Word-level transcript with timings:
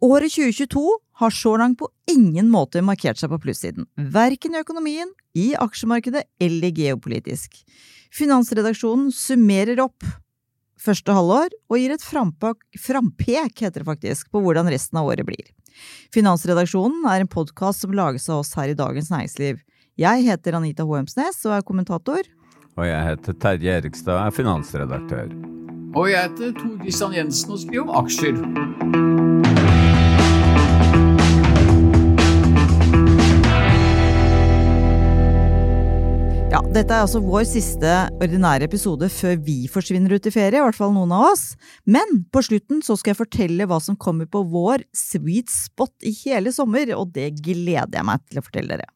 Året 0.00 0.32
2022 0.32 0.80
har 1.20 1.30
så 1.30 1.56
langt 1.60 1.78
på 1.78 1.88
ingen 2.08 2.48
måte 2.48 2.80
markert 2.80 3.20
seg 3.20 3.28
på 3.28 3.38
plussiden, 3.42 3.84
verken 4.00 4.54
i 4.56 4.62
økonomien, 4.62 5.10
i 5.36 5.50
aksjemarkedet 5.60 6.22
eller 6.40 6.72
geopolitisk. 6.72 7.58
Finansredaksjonen 8.16 9.10
summerer 9.12 9.82
opp 9.84 10.06
første 10.80 11.12
halvår 11.12 11.52
og 11.68 11.76
gir 11.76 11.92
et 11.92 12.04
frampek, 12.04 12.64
frampek 12.80 13.60
heter 13.60 13.82
det 13.82 13.88
faktisk, 13.90 14.30
på 14.32 14.40
hvordan 14.40 14.70
resten 14.72 15.02
av 15.02 15.10
året 15.12 15.28
blir. 15.28 15.52
Finansredaksjonen 16.16 17.04
er 17.12 17.20
en 17.20 17.30
podkast 17.30 17.84
som 17.84 17.92
lages 17.92 18.30
av 18.32 18.40
oss 18.40 18.54
her 18.56 18.72
i 18.72 18.78
Dagens 18.78 19.12
Næringsliv. 19.12 19.60
Jeg 20.00 20.24
heter 20.24 20.56
Anita 20.56 20.88
Hoemsnes 20.88 21.42
og 21.44 21.58
er 21.58 21.66
kommentator. 21.66 22.24
Og 22.80 22.88
jeg 22.88 23.04
heter 23.04 23.36
Terje 23.44 23.76
Erikstad 23.82 24.16
og 24.16 24.24
er 24.30 24.38
finansredaktør. 24.38 25.28
Og 25.92 26.08
jeg 26.08 26.24
heter 26.30 26.56
Tor 26.56 26.74
Christian 26.80 27.20
Jensen 27.20 27.52
og 27.52 27.62
skriver 27.66 27.84
om 27.84 27.94
aksjer. 28.00 29.39
Ja, 36.50 36.58
dette 36.74 36.90
er 36.90 37.04
altså 37.04 37.20
vår 37.22 37.44
siste 37.46 37.90
ordinære 38.18 38.66
episode 38.66 39.06
før 39.14 39.36
vi 39.46 39.68
forsvinner 39.70 40.16
ut 40.16 40.24
i 40.26 40.32
ferie, 40.34 40.58
i 40.58 40.64
hvert 40.64 40.74
fall 40.74 40.90
noen 40.90 41.12
av 41.14 41.28
oss. 41.28 41.44
Men 41.86 42.24
på 42.34 42.42
slutten 42.42 42.80
så 42.82 42.96
skal 42.98 43.12
jeg 43.12 43.20
fortelle 43.20 43.66
hva 43.70 43.76
som 43.78 43.94
kommer 43.94 44.26
på 44.26 44.42
vår 44.50 44.82
sweet 44.90 45.46
spot 45.54 45.94
i 46.02 46.10
hele 46.24 46.50
sommer, 46.50 46.90
og 46.96 47.12
det 47.14 47.36
gleder 47.38 48.00
jeg 48.00 48.08
meg 48.08 48.24
til 48.26 48.40
å 48.40 48.42
fortelle 48.42 48.74
dere. 48.74 48.88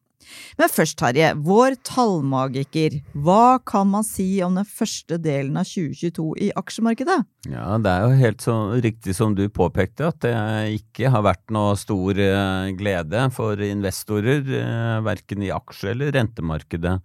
Men 0.59 0.71
først, 0.73 0.97
Terje, 0.99 1.29
vår 1.47 1.77
tallmagiker. 1.87 2.97
Hva 3.23 3.61
kan 3.63 3.87
man 3.93 4.03
si 4.03 4.27
om 4.43 4.57
den 4.59 4.67
første 4.67 5.15
delen 5.21 5.55
av 5.55 5.69
2022 5.69 6.27
i 6.47 6.49
aksjemarkedet? 6.59 7.21
Ja, 7.53 7.69
det 7.79 7.93
er 7.93 8.03
jo 8.03 8.19
helt 8.19 8.43
så 8.43 8.57
riktig 8.83 9.15
som 9.15 9.37
du 9.37 9.45
påpekte, 9.47 10.09
at 10.11 10.19
det 10.25 10.35
ikke 10.81 11.13
har 11.13 11.23
vært 11.29 11.55
noe 11.55 11.79
stor 11.79 12.19
eh, 12.19 12.73
glede 12.75 13.29
for 13.37 13.63
investorer, 13.63 14.43
eh, 14.43 14.99
verken 15.07 15.47
i 15.47 15.53
aksje- 15.55 15.93
eller 15.95 16.11
rentemarkedet. 16.19 16.97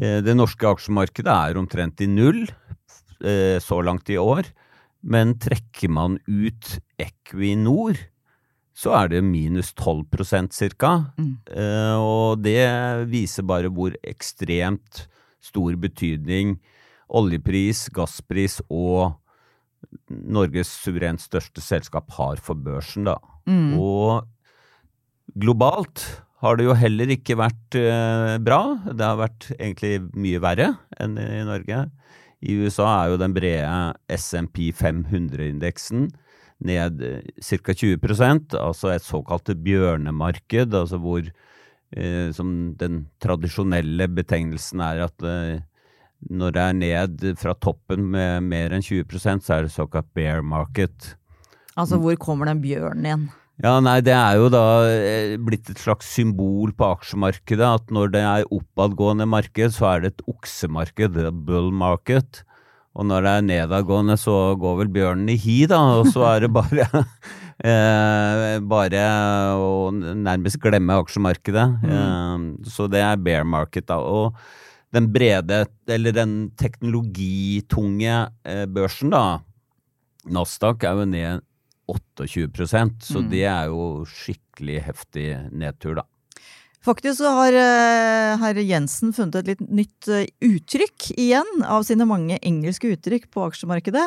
Eh, 0.00 0.20
det 0.24 0.36
norske 0.36 0.68
aksjemarkedet 0.70 1.34
er 1.50 1.60
omtrent 1.60 2.00
i 2.00 2.08
null 2.10 2.46
så 3.20 3.76
langt 3.84 4.08
i 4.08 4.14
år, 4.16 4.46
men 5.04 5.34
trekker 5.36 5.90
man 5.92 6.14
ut 6.24 6.70
Equinor, 6.96 7.98
så 8.72 8.94
er 8.96 9.10
det 9.12 9.20
minus 9.26 9.74
12% 9.76 10.56
cirka. 10.56 11.12
Mm. 11.20 11.34
Og 12.00 12.40
det 12.40 12.64
viser 13.12 13.44
bare 13.44 13.68
hvor 13.68 13.92
ekstremt 14.00 15.02
stor 15.44 15.76
betydning 15.76 16.56
oljepris, 17.10 17.88
gasspris 17.94 18.60
og 18.68 19.16
Norges 20.10 20.70
suverent 20.82 21.22
største 21.22 21.62
selskap 21.64 22.10
har 22.18 22.40
for 22.42 22.58
børsen, 22.58 23.08
da. 23.08 23.16
Mm. 23.48 23.76
Og 23.80 24.26
globalt 25.40 26.04
har 26.40 26.56
det 26.56 26.66
jo 26.66 26.76
heller 26.76 27.12
ikke 27.12 27.36
vært 27.38 27.76
eh, 27.76 28.36
bra. 28.40 28.60
Det 28.88 29.04
har 29.04 29.20
vært 29.20 29.50
egentlig 29.58 29.98
mye 30.16 30.40
verre 30.42 30.72
enn 31.00 31.18
i 31.20 31.44
Norge. 31.48 31.84
I 32.40 32.56
USA 32.64 32.88
er 33.02 33.12
jo 33.12 33.20
den 33.20 33.36
brede 33.36 34.16
SMP 34.16 34.70
500-indeksen 34.72 36.08
ned 36.64 37.00
ca. 37.40 37.72
20% 37.72 38.56
altså 38.56 38.92
et 38.92 39.04
såkalt 39.04 39.52
bjørnemarked, 39.64 40.74
altså 40.76 41.00
hvor 41.00 41.22
eh, 41.24 42.28
som 42.36 42.72
den 42.80 43.04
tradisjonelle 43.20 44.08
betegnelsen 44.12 44.82
er 44.84 45.04
at 45.08 45.26
eh, 45.26 45.60
når 46.28 46.56
det 46.56 46.62
er 46.62 46.76
ned 46.76 47.22
fra 47.40 47.54
toppen 47.56 48.10
med 48.12 48.48
mer 48.48 48.76
enn 48.76 48.84
20% 48.84 49.44
så 49.44 49.56
er 49.56 49.66
det 49.66 49.74
såkalt 49.76 50.08
bear 50.16 50.44
market. 50.44 51.14
Altså 51.80 52.00
hvor 52.00 52.16
kommer 52.20 52.50
den 52.50 52.60
bjørnen 52.60 53.08
igjen? 53.08 53.28
Ja, 53.60 53.74
nei, 53.84 53.98
det 54.00 54.14
er 54.16 54.38
jo 54.40 54.46
da 54.52 54.64
eh, 54.88 55.34
blitt 55.36 55.68
et 55.68 55.80
slags 55.82 56.08
symbol 56.08 56.70
på 56.76 56.86
aksjemarkedet 56.94 57.66
at 57.66 57.90
når 57.92 58.14
det 58.14 58.22
er 58.24 58.54
oppadgående 58.56 59.26
marked, 59.28 59.74
så 59.76 59.90
er 59.90 60.04
det 60.04 60.14
et 60.14 60.22
oksemarked, 60.32 61.18
a 61.28 61.32
bull 61.32 61.68
market. 61.68 62.40
Og 62.96 63.04
når 63.06 63.26
det 63.26 63.34
er 63.34 63.44
nedadgående, 63.50 64.16
så 64.18 64.56
går 64.60 64.80
vel 64.80 64.94
bjørnen 64.94 65.28
i 65.30 65.36
hi, 65.38 65.58
da, 65.68 65.82
og 66.00 66.08
så 66.10 66.24
er 66.30 66.46
det 66.46 66.50
bare 66.56 66.88
eh, 67.60 68.56
bare 68.72 69.04
å 69.60 69.90
nærmest 69.92 70.60
glemme 70.64 70.96
aksjemarkedet. 71.04 71.68
Mm. 71.84 71.92
Eh, 71.92 72.72
så 72.72 72.88
det 72.90 73.04
er 73.04 73.20
bear 73.20 73.44
market, 73.44 73.90
da. 73.92 74.00
Og 74.00 74.40
den 74.96 75.12
brede, 75.12 75.66
eller 75.86 76.16
den 76.16 76.34
teknologitunge 76.58 78.16
eh, 78.48 78.64
børsen, 78.72 79.12
da, 79.12 79.44
Nasdaq, 80.32 80.88
er 80.88 81.04
jo 81.04 81.08
ned 81.12 81.46
28% 81.90 83.04
så 83.06 83.20
mm. 83.20 83.28
det 83.32 83.44
er 83.50 83.68
jo 83.72 84.06
skikkelig 84.08 84.80
heftig 84.86 85.26
nedtur, 85.50 86.00
da. 86.00 86.06
Faktisk 86.80 87.18
så 87.20 87.28
har 87.36 87.52
uh, 87.52 88.40
herr 88.40 88.56
Jensen 88.64 89.12
funnet 89.12 89.36
et 89.42 89.50
litt 89.50 89.64
nytt 89.68 90.08
uh, 90.08 90.22
uttrykk 90.46 91.10
igjen 91.12 91.64
av 91.68 91.84
sine 91.84 92.06
mange 92.08 92.38
engelske 92.40 92.94
uttrykk 92.94 93.26
på 93.34 93.44
aksjemarkedet. 93.50 94.06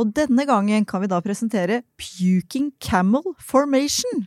Og 0.00 0.14
denne 0.16 0.46
gangen 0.48 0.86
kan 0.88 1.04
vi 1.04 1.10
da 1.12 1.20
presentere 1.24 1.82
puking 2.00 2.70
camel 2.80 3.34
formation. 3.36 4.24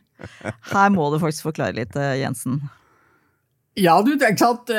Her 0.70 0.94
må 0.94 1.08
du 1.10 1.18
faktisk 1.18 1.48
forklare 1.48 1.74
litt, 1.80 1.98
uh, 1.98 2.14
Jensen. 2.14 2.60
Ja, 3.78 3.96
du, 4.02 4.12
ikke 4.14 4.34
sant? 4.38 4.70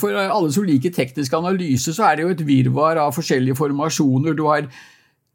For 0.00 0.14
alle 0.16 0.52
som 0.52 0.64
liker 0.64 0.92
teknisk 0.92 1.34
analyse, 1.36 1.92
så 1.92 2.06
er 2.06 2.16
det 2.16 2.24
jo 2.24 2.30
et 2.32 2.46
virvar 2.48 3.00
av 3.00 3.12
forskjellige 3.16 3.58
formasjoner. 3.58 4.36
Du 4.36 4.46
har 4.48 4.70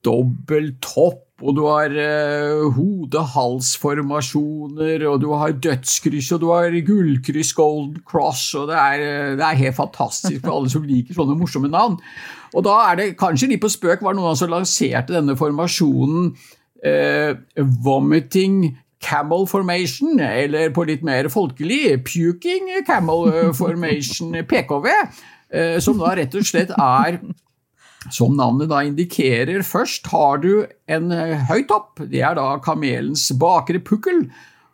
dobbel 0.05 0.75
topp, 0.83 1.21
og 1.43 1.55
du 1.57 1.63
har 1.65 1.89
eh, 1.99 2.61
hode-hals-formasjoner, 2.75 5.07
og 5.09 5.21
du 5.23 5.29
har 5.33 5.51
dødskryss, 5.65 6.29
og 6.35 6.39
du 6.43 6.47
har 6.53 6.69
gullkryss, 6.87 7.51
golden 7.57 7.97
cross, 8.07 8.43
og 8.59 8.63
det 8.69 8.77
er, 8.79 8.97
eh, 9.01 9.35
det 9.39 9.45
er, 9.47 9.61
helt 9.65 9.79
fantastisk 9.79 10.39
for 10.45 10.53
alle 10.55 10.69
som 10.71 10.87
liker 10.87 11.13
sånne 11.17 11.39
morsomme 11.39 11.69
navn. 11.71 11.95
Og 12.53 12.61
da 12.67 12.75
er 12.91 12.95
det 12.99 13.17
kanskje 13.19 13.49
litt 13.51 13.63
på 13.63 13.73
spøk 13.73 13.99
var 14.05 14.13
noen 14.15 14.35
som 14.39 14.53
lanserte 14.53 15.15
denne 15.15 15.35
formasjonen 15.39 16.21
eh, 16.85 17.31
vomiting 17.83 18.55
camel 19.03 19.43
formation, 19.49 20.19
eller 20.23 20.71
på 20.71 20.81
litt 20.87 21.03
mer 21.03 21.27
folkelig 21.33 22.03
puking 22.07 22.65
camel 22.87 23.51
formation, 23.57 24.31
PKV, 24.47 24.87
eh, 25.51 25.77
som 25.83 25.99
da 25.99 26.15
rett 26.15 26.35
og 26.39 26.45
slett 26.47 26.71
er 26.77 27.19
som 28.11 28.33
navnet 28.35 28.71
da 28.71 28.81
indikerer, 28.83 29.61
først 29.63 30.09
har 30.11 30.41
du 30.43 30.65
en 30.91 31.11
eh, 31.15 31.45
høy 31.49 31.63
topp, 31.69 32.03
det 32.11 32.23
er 32.25 32.35
da 32.39 32.57
kamelens 32.63 33.29
bakre 33.39 33.79
pukkel. 33.83 34.25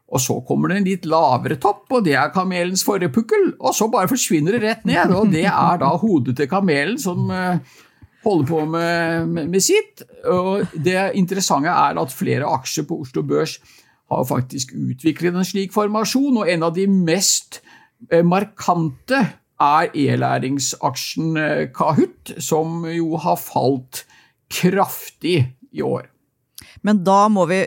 Og 0.09 0.21
så 0.23 0.39
kommer 0.47 0.71
det 0.71 0.79
en 0.79 0.87
litt 0.87 1.03
lavere 1.05 1.59
topp, 1.61 1.83
og 1.93 2.07
det 2.07 2.15
er 2.17 2.31
kamelens 2.33 2.81
forrige 2.85 3.13
pukkel. 3.13 3.51
Og 3.59 3.75
så 3.77 3.89
bare 3.93 4.09
forsvinner 4.09 4.57
det 4.57 4.63
rett 4.63 4.87
ned, 4.89 5.13
og 5.13 5.29
det 5.29 5.45
er 5.45 5.81
da 5.81 5.91
hodet 6.01 6.33
til 6.39 6.49
kamelen 6.49 6.97
som 7.01 7.29
eh, 7.29 7.61
holder 8.25 8.47
på 8.49 8.63
med, 8.65 9.29
med, 9.29 9.51
med 9.53 9.63
sitt. 9.63 10.01
Og 10.25 10.65
det 10.73 11.11
interessante 11.19 11.69
er 11.69 12.01
at 12.01 12.15
flere 12.15 12.49
aksjer 12.57 12.89
på 12.89 13.03
Oslo 13.05 13.21
Børs 13.27 13.59
har 14.09 14.25
faktisk 14.25 14.73
utviklet 14.73 15.37
en 15.37 15.45
slik 15.45 15.75
formasjon, 15.75 16.41
og 16.41 16.49
en 16.49 16.65
av 16.65 16.73
de 16.73 16.87
mest 16.89 17.61
eh, 18.09 18.25
markante 18.25 19.21
er 19.59 19.89
e-læringsaksjen 19.93 21.39
eh, 21.39 21.65
Kahoot, 21.75 22.35
som 22.41 22.85
jo 22.89 23.19
har 23.19 23.39
falt 23.41 24.05
kraftig 24.49 25.41
i 25.71 25.83
år. 25.85 26.07
Men 26.85 27.01
da 27.03 27.25
må 27.31 27.43
vi, 27.49 27.59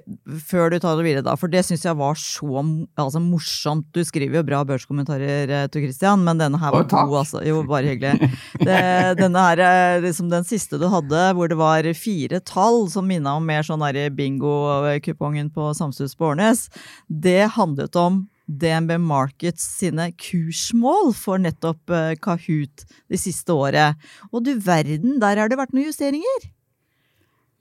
før 0.48 0.72
du 0.72 0.78
tar 0.80 0.96
det 0.96 1.04
videre, 1.04 1.24
da, 1.26 1.34
for 1.36 1.52
det 1.52 1.62
syns 1.66 1.84
jeg 1.84 1.96
var 1.98 2.16
så 2.18 2.62
altså, 2.62 3.20
morsomt. 3.20 3.86
Du 3.92 4.00
skriver 4.08 4.40
jo 4.40 4.44
bra 4.46 4.62
børskommentarer, 4.68 5.52
eh, 5.52 5.66
Tor 5.72 5.84
Christian, 5.84 6.24
men 6.24 6.40
denne 6.40 6.60
her 6.60 6.72
var 6.72 6.88
god, 6.88 7.18
altså. 7.20 7.42
Jo, 7.44 7.60
bare 7.68 7.92
hyggelig. 7.92 8.30
Det, 8.62 8.80
denne 9.20 9.44
her, 9.44 9.60
er 9.62 10.02
liksom 10.04 10.30
den 10.32 10.46
siste 10.48 10.80
du 10.80 10.88
hadde, 10.92 11.22
hvor 11.36 11.50
det 11.50 11.58
var 11.60 11.88
fire 11.98 12.40
tall 12.46 12.86
som 12.92 13.08
minna 13.08 13.36
om 13.38 13.46
mer 13.48 13.64
sånn 13.66 13.84
bingo-kupongen 14.16 15.52
på 15.52 15.72
Samsus 15.76 16.16
på 16.16 16.32
Årnes, 16.32 16.68
det 17.08 17.52
handlet 17.56 17.96
om 17.98 18.22
DNB 18.60 18.96
Markets 19.02 19.64
sine 19.78 20.10
kursmål 20.20 21.12
for 21.16 21.40
nettopp 21.42 21.92
eh, 21.92 22.14
Kahoot 22.22 22.84
det 23.10 23.20
siste 23.22 23.54
året. 23.54 23.98
Og 24.32 24.44
du 24.46 24.52
verden, 24.60 25.18
der 25.22 25.40
har 25.40 25.52
det 25.52 25.60
vært 25.60 25.72
noen 25.76 25.88
justeringer? 25.88 26.50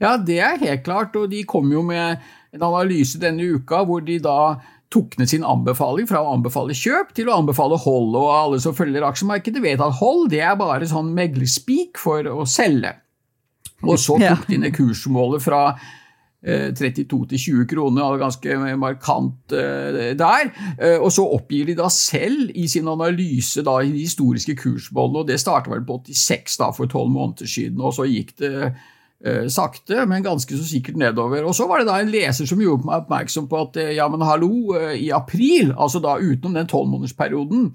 Ja, 0.02 0.16
det 0.18 0.40
er 0.42 0.62
helt 0.62 0.84
klart, 0.86 1.16
og 1.16 1.30
de 1.30 1.44
kom 1.46 1.70
jo 1.72 1.84
med 1.86 2.22
en 2.52 2.64
analyse 2.66 3.22
denne 3.22 3.46
uka 3.54 3.84
hvor 3.86 4.02
de 4.04 4.18
da 4.24 4.58
tok 4.92 5.16
ned 5.20 5.30
sin 5.32 5.46
anbefaling 5.48 6.08
fra 6.10 6.24
å 6.24 6.34
anbefale 6.34 6.76
kjøp 6.76 7.14
til 7.16 7.30
å 7.30 7.38
anbefale 7.40 7.78
hold, 7.80 8.18
og 8.18 8.34
alle 8.34 8.60
som 8.64 8.76
følger 8.76 9.06
aksjemarkedet 9.08 9.64
vet 9.64 9.84
at 9.84 10.00
hold 10.02 10.28
det 10.34 10.42
er 10.44 10.58
bare 10.60 10.90
sånn 10.90 11.14
meglerspik 11.16 12.02
for 12.02 12.28
å 12.28 12.44
selge. 12.50 12.98
Og 13.82 13.98
så 14.02 14.18
tok 14.22 14.46
de 14.50 14.60
ned 14.62 14.76
kursmålet 14.76 15.42
fra 15.42 15.62
32 16.42 17.18
eh, 17.22 17.28
til 17.30 17.40
20 17.40 17.68
kroner, 17.70 18.18
ganske 18.18 18.56
markant 18.80 19.54
eh, 19.54 20.14
der. 20.18 20.50
Eh, 20.80 20.98
og 20.98 21.12
så 21.14 21.26
oppgir 21.38 21.70
de 21.70 21.76
da 21.78 21.90
selv 21.94 22.50
i 22.56 22.68
sin 22.68 22.90
analyse 22.90 23.62
da, 23.66 23.78
i 23.82 23.92
de 23.94 24.08
historiske 24.08 24.56
kursmålene, 24.58 25.22
og 25.22 25.30
det 25.30 25.40
starta 25.42 25.74
vel 25.74 25.86
på 25.86 26.02
86 26.08 26.58
da, 26.64 26.72
for 26.74 26.90
tolv 26.90 27.14
måneder 27.14 27.50
siden, 27.50 27.82
og 27.82 27.94
så 27.98 28.10
gikk 28.10 28.36
det 28.42 28.74
sakte, 29.54 30.00
men 30.10 30.24
ganske 30.26 30.56
så 30.58 30.64
sikkert 30.66 30.96
nedover. 30.98 31.44
Og 31.46 31.54
Så 31.54 31.68
var 31.70 31.78
det 31.78 31.86
da 31.92 32.00
en 32.02 32.10
leser 32.10 32.48
som 32.50 32.58
gjorde 32.58 32.88
meg 32.88 33.04
oppmerksom 33.04 33.46
på 33.52 33.60
at 33.68 33.76
ja, 33.94 34.08
men 34.10 34.24
hallo, 34.26 34.74
i 34.98 35.12
april, 35.14 35.76
altså 35.78 36.02
da 36.02 36.16
utenom 36.18 36.56
den 36.58 36.66
tolvmånedersperioden, 36.72 37.68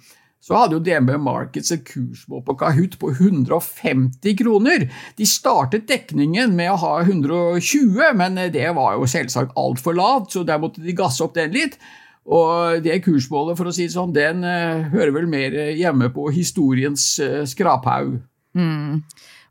så 0.42 0.54
hadde 0.54 0.76
jo 0.76 0.82
DNB 0.84 1.16
Markets 1.18 1.72
et 1.74 1.84
kursmål 1.88 2.44
på 2.46 2.54
Kahoot 2.60 2.96
på 3.00 3.10
150 3.16 4.36
kroner. 4.38 4.86
De 5.18 5.26
startet 5.26 5.88
dekningen 5.90 6.54
med 6.54 6.70
å 6.70 6.80
ha 6.84 6.94
120, 7.02 7.98
men 8.20 8.38
det 8.54 8.68
var 8.76 8.94
jo 8.94 9.08
selvsagt 9.10 9.56
altfor 9.58 9.96
lavt, 9.98 10.36
så 10.36 10.44
der 10.46 10.60
måtte 10.62 10.84
de 10.84 10.94
gasse 10.96 11.24
opp 11.24 11.34
den 11.38 11.54
litt. 11.56 11.78
Og 12.26 12.82
det 12.82 13.00
kursmålet, 13.04 13.58
for 13.58 13.70
å 13.70 13.74
si 13.74 13.86
det 13.86 13.94
sånn, 13.94 14.14
den 14.14 14.42
uh, 14.46 14.86
hører 14.94 15.14
vel 15.14 15.28
mer 15.30 15.54
hjemme 15.78 16.10
på 16.14 16.28
historiens 16.34 17.12
uh, 17.22 17.42
skraphaug. 17.46 18.18
Mm. 18.58 19.02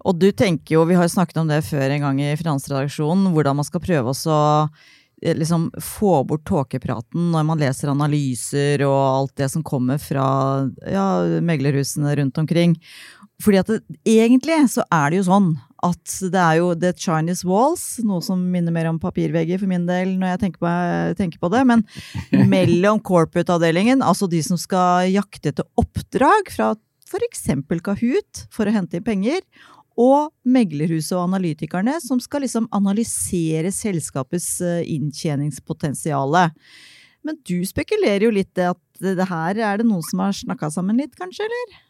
Og 0.06 0.20
du 0.20 0.30
tenker 0.36 0.78
jo, 0.78 0.88
vi 0.88 0.98
har 1.00 1.08
snakket 1.12 1.40
om 1.42 1.50
det 1.50 1.64
før 1.68 1.92
en 1.92 2.08
gang 2.08 2.20
i 2.24 2.36
Finansredaksjonen, 2.40 3.32
hvordan 3.36 3.60
man 3.60 3.68
skal 3.68 3.84
prøve 3.84 4.12
å 4.12 4.36
Eh, 4.36 4.68
liksom 5.22 5.70
få 5.82 6.24
bort 6.28 6.46
tåkepraten 6.48 7.32
når 7.34 7.46
man 7.48 7.62
leser 7.62 7.92
analyser 7.94 8.84
og 8.88 8.98
alt 9.00 9.36
det 9.40 9.50
som 9.54 9.64
kommer 9.66 10.02
fra 10.02 10.26
ja, 10.92 11.06
meglerhusene 11.42 12.16
rundt 12.20 12.42
omkring. 12.42 12.76
Fordi 13.44 13.60
at 13.60 13.70
det, 13.72 13.80
egentlig 14.08 14.58
så 14.72 14.86
er 14.94 15.12
det 15.12 15.20
jo 15.22 15.28
sånn 15.28 15.50
at 15.86 16.14
det 16.32 16.42
er 16.42 16.60
jo 16.62 16.70
The 16.80 16.94
Chinese 16.98 17.46
Walls, 17.46 17.84
noe 18.08 18.24
som 18.24 18.40
minner 18.52 18.74
mer 18.74 18.88
om 18.90 19.00
papirvegger 19.02 19.60
for 19.62 19.70
min 19.70 19.86
del 19.86 20.16
når 20.18 20.34
jeg 20.34 20.42
tenker 20.46 20.64
på, 20.64 20.72
tenker 21.20 21.42
på 21.44 21.52
det, 21.54 21.66
men 21.68 21.84
mellom 22.56 23.02
corporate-avdelingen, 23.06 24.02
altså 24.06 24.30
de 24.32 24.42
som 24.46 24.60
skal 24.60 25.12
jakte 25.12 25.52
etter 25.52 25.68
oppdrag 25.80 26.52
fra 26.56 26.74
f.eks. 27.06 27.46
Kahoot 27.86 28.46
for 28.54 28.66
å 28.66 28.74
hente 28.74 28.98
inn 28.98 29.06
penger, 29.06 29.44
og 29.96 30.34
meglerhuset 30.44 31.16
og 31.16 31.30
analytikerne, 31.30 31.98
som 32.04 32.20
skal 32.20 32.44
liksom 32.46 32.68
analysere 32.76 33.72
selskapets 33.72 34.60
inntjeningspotensial. 34.60 34.94
inntjeningspotensiale. 34.96 36.50
Men 37.26 37.42
du 37.48 37.58
spekulerer 37.66 38.28
jo 38.28 38.36
litt 38.36 38.60
at 38.62 38.80
det 39.02 39.28
her 39.32 39.58
er 39.58 39.82
det 39.82 39.88
noen 39.90 40.06
som 40.06 40.22
har 40.22 40.36
snakka 40.38 40.70
sammen 40.74 41.02
litt, 41.02 41.16
kanskje, 41.18 41.48
eller? 41.48 41.82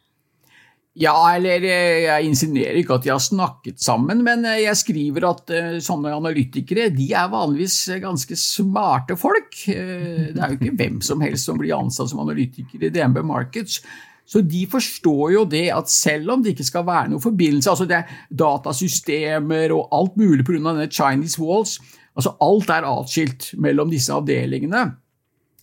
Ja, 0.96 1.16
eller 1.36 1.60
eh, 1.68 2.06
jeg 2.06 2.30
insinuerer 2.30 2.78
ikke 2.80 2.96
at 2.96 3.04
de 3.04 3.12
har 3.12 3.20
snakket 3.20 3.82
sammen, 3.84 4.22
men 4.24 4.48
eh, 4.48 4.62
jeg 4.64 4.80
skriver 4.80 5.28
at 5.28 5.52
sånne 5.84 6.14
analytikere 6.16 6.88
de 6.96 7.10
er 7.12 7.28
vanligvis 7.34 7.82
ganske 8.00 8.38
smarte 8.40 9.18
folk. 9.20 9.60
Det 9.68 10.40
er 10.40 10.54
jo 10.54 10.60
ikke 10.62 10.78
hvem 10.80 11.02
som 11.04 11.24
helst 11.26 11.50
som 11.50 11.60
blir 11.60 11.76
ansatt 11.76 12.14
som 12.14 12.24
analytiker 12.24 12.88
i 12.88 12.94
DNB 12.96 13.20
Markets. 13.28 13.82
Så 14.26 14.42
de 14.42 14.66
forstår 14.70 15.36
jo 15.36 15.46
det 15.46 15.68
at 15.74 15.90
selv 15.92 16.34
om 16.34 16.44
det 16.44 16.56
ikke 16.56 16.66
skal 16.66 16.86
være 16.88 17.12
noen 17.12 17.22
forbindelse, 17.22 17.70
altså 17.70 17.86
det 17.90 18.00
er 18.00 18.14
datasystemer 18.34 19.74
og 19.76 19.88
alt 19.94 20.18
mulig 20.18 20.46
pga. 20.46 20.58
denne 20.58 20.90
Chinese 20.92 21.42
Walls, 21.42 21.80
altså 22.16 22.34
alt 22.42 22.70
er 22.74 22.88
atskilt 22.90 23.52
mellom 23.62 23.92
disse 23.94 24.14
avdelingene. 24.14 24.96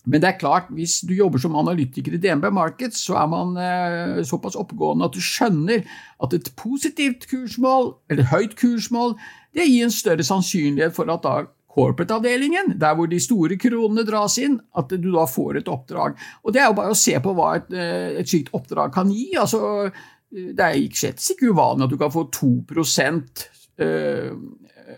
Men 0.05 0.19
det 0.19 0.27
er 0.27 0.39
klart, 0.39 0.63
hvis 0.69 0.99
du 1.07 1.13
jobber 1.15 1.39
som 1.39 1.55
analytiker 1.55 2.15
i 2.15 2.19
DNB 2.19 2.49
Markets, 2.51 3.05
så 3.05 3.15
er 3.21 3.27
man 3.31 3.55
eh, 3.55 4.23
såpass 4.27 4.57
oppegående 4.59 5.07
at 5.07 5.15
du 5.15 5.21
skjønner 5.23 5.85
at 6.23 6.33
et 6.35 6.49
positivt 6.59 7.27
kursmål, 7.31 7.93
eller 8.11 8.27
høyt 8.31 8.57
kursmål, 8.59 9.15
det 9.55 9.69
gir 9.69 9.87
en 9.87 9.95
større 9.95 10.25
sannsynlighet 10.27 10.95
for 10.95 11.11
at 11.13 11.23
da 11.23 11.35
corporate-avdelingen, 11.73 12.75
der 12.79 12.95
hvor 12.97 13.09
de 13.09 13.19
store 13.21 13.57
kronene 13.61 14.05
dras 14.07 14.37
inn, 14.41 14.59
at 14.77 14.93
du 14.93 15.09
da 15.11 15.25
får 15.29 15.61
et 15.61 15.71
oppdrag. 15.71 16.17
Og 16.43 16.53
Det 16.53 16.61
er 16.61 16.69
jo 16.69 16.79
bare 16.79 16.93
å 16.93 16.97
se 16.97 17.15
på 17.19 17.33
hva 17.33 17.55
et, 17.57 17.71
eh, 17.73 18.19
et 18.21 18.29
slikt 18.29 18.53
oppdrag 18.53 18.93
kan 18.93 19.09
gi. 19.09 19.33
altså 19.37 19.91
Det 20.33 20.59
er 20.59 20.89
slett 20.93 21.21
ikke 21.21 21.53
uvanlig 21.53 21.85
at 21.85 21.89
du 21.89 21.97
kan 21.97 22.09
få 22.11 22.29
2% 22.31 23.47
eh, 23.77 24.31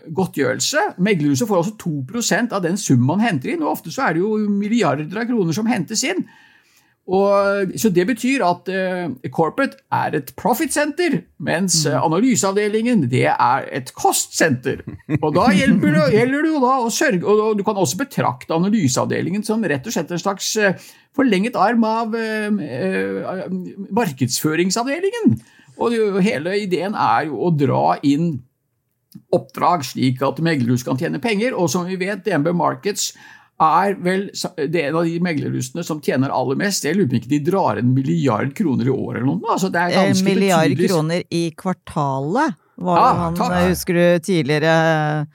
godtgjørelse. 0.08 0.96
Meglerhuset 0.98 1.48
får 1.48 1.62
også 1.62 1.76
2% 1.76 2.52
av 2.52 2.62
den 2.62 2.76
summen 2.76 3.06
man 3.06 3.20
henter 3.20 3.52
inn, 3.52 3.62
og 3.62 3.76
ofte 3.76 3.92
så 3.92 4.08
er 4.08 4.16
det 4.16 4.24
jo 4.24 4.36
milliarder 4.48 5.20
av 5.20 5.28
kroner 5.28 5.52
som 5.52 5.66
hentes 5.66 6.04
inn. 6.04 6.24
Og, 7.06 7.70
så 7.78 7.90
Det 7.94 8.02
betyr 8.06 8.42
at 8.42 8.66
uh, 8.66 9.30
corporate 9.30 9.78
er 9.94 10.16
et 10.18 10.32
profit-senter, 10.38 11.20
mens 11.38 11.84
mm. 11.86 11.98
analyseavdelingen 12.02 13.04
det 13.12 13.28
er 13.30 13.68
et 13.70 13.92
cost-senter. 13.94 14.82
Og 15.20 15.34
Da 15.36 15.46
gjelder 15.54 15.94
det, 15.94 16.06
gjelder 16.16 16.42
det 16.42 16.50
jo 16.50 16.62
da 16.64 16.72
å 16.82 16.90
sørge 16.90 17.22
og 17.30 17.58
Du 17.58 17.62
kan 17.66 17.78
også 17.78 18.00
betrakte 18.00 18.56
analyseavdelingen 18.58 19.46
som 19.46 19.62
rett 19.62 19.86
og 19.86 19.94
slett 19.94 20.10
en 20.10 20.22
slags 20.22 20.50
uh, 20.58 20.74
forlenget 21.16 21.54
arm 21.56 21.84
av 21.86 22.12
markedsføringsavdelingen. 23.96 25.38
Og 25.80 26.20
Hele 26.24 26.58
ideen 26.60 26.92
er 26.92 27.30
jo 27.30 27.38
å 27.46 27.54
dra 27.54 27.96
inn 28.04 28.34
oppdrag 29.34 29.84
slik 29.86 30.22
at 30.24 30.40
meglerhus 30.44 30.84
kan 30.86 30.98
tjene 31.00 31.20
penger. 31.22 31.56
Og 31.56 31.70
som 31.72 31.86
vi 31.88 31.98
vet, 32.00 32.24
DNB 32.26 32.52
Markets 32.56 33.12
er 33.56 33.94
vel 34.04 34.26
det 34.68 34.80
er 34.82 34.90
en 34.90 34.98
av 35.00 35.06
de 35.08 35.16
meglerhusene 35.24 35.84
som 35.86 36.00
tjener 36.04 36.32
aller 36.34 36.58
mest. 36.60 36.84
Jeg 36.84 36.98
lurer 36.98 37.08
på 37.08 37.16
om 37.16 37.20
ikke 37.22 37.32
de 37.32 37.42
drar 37.46 37.80
en 37.80 37.94
milliard 37.96 38.52
kroner 38.56 38.88
i 38.88 38.92
året 38.92 39.22
eller 39.22 39.30
noe. 39.30 39.52
Altså, 39.54 39.70
det 39.72 39.80
er 39.80 39.94
ganske 39.94 40.20
en 40.20 40.28
milliard 40.28 40.68
betydelig. 40.68 40.90
kroner 40.92 41.22
i 41.30 41.44
kvartalet? 41.56 42.58
Var 42.76 43.00
ah, 43.00 43.22
han, 43.22 43.38
takk. 43.38 43.54
Husker 43.70 43.96
du 43.96 44.04
tidligere 44.26 44.74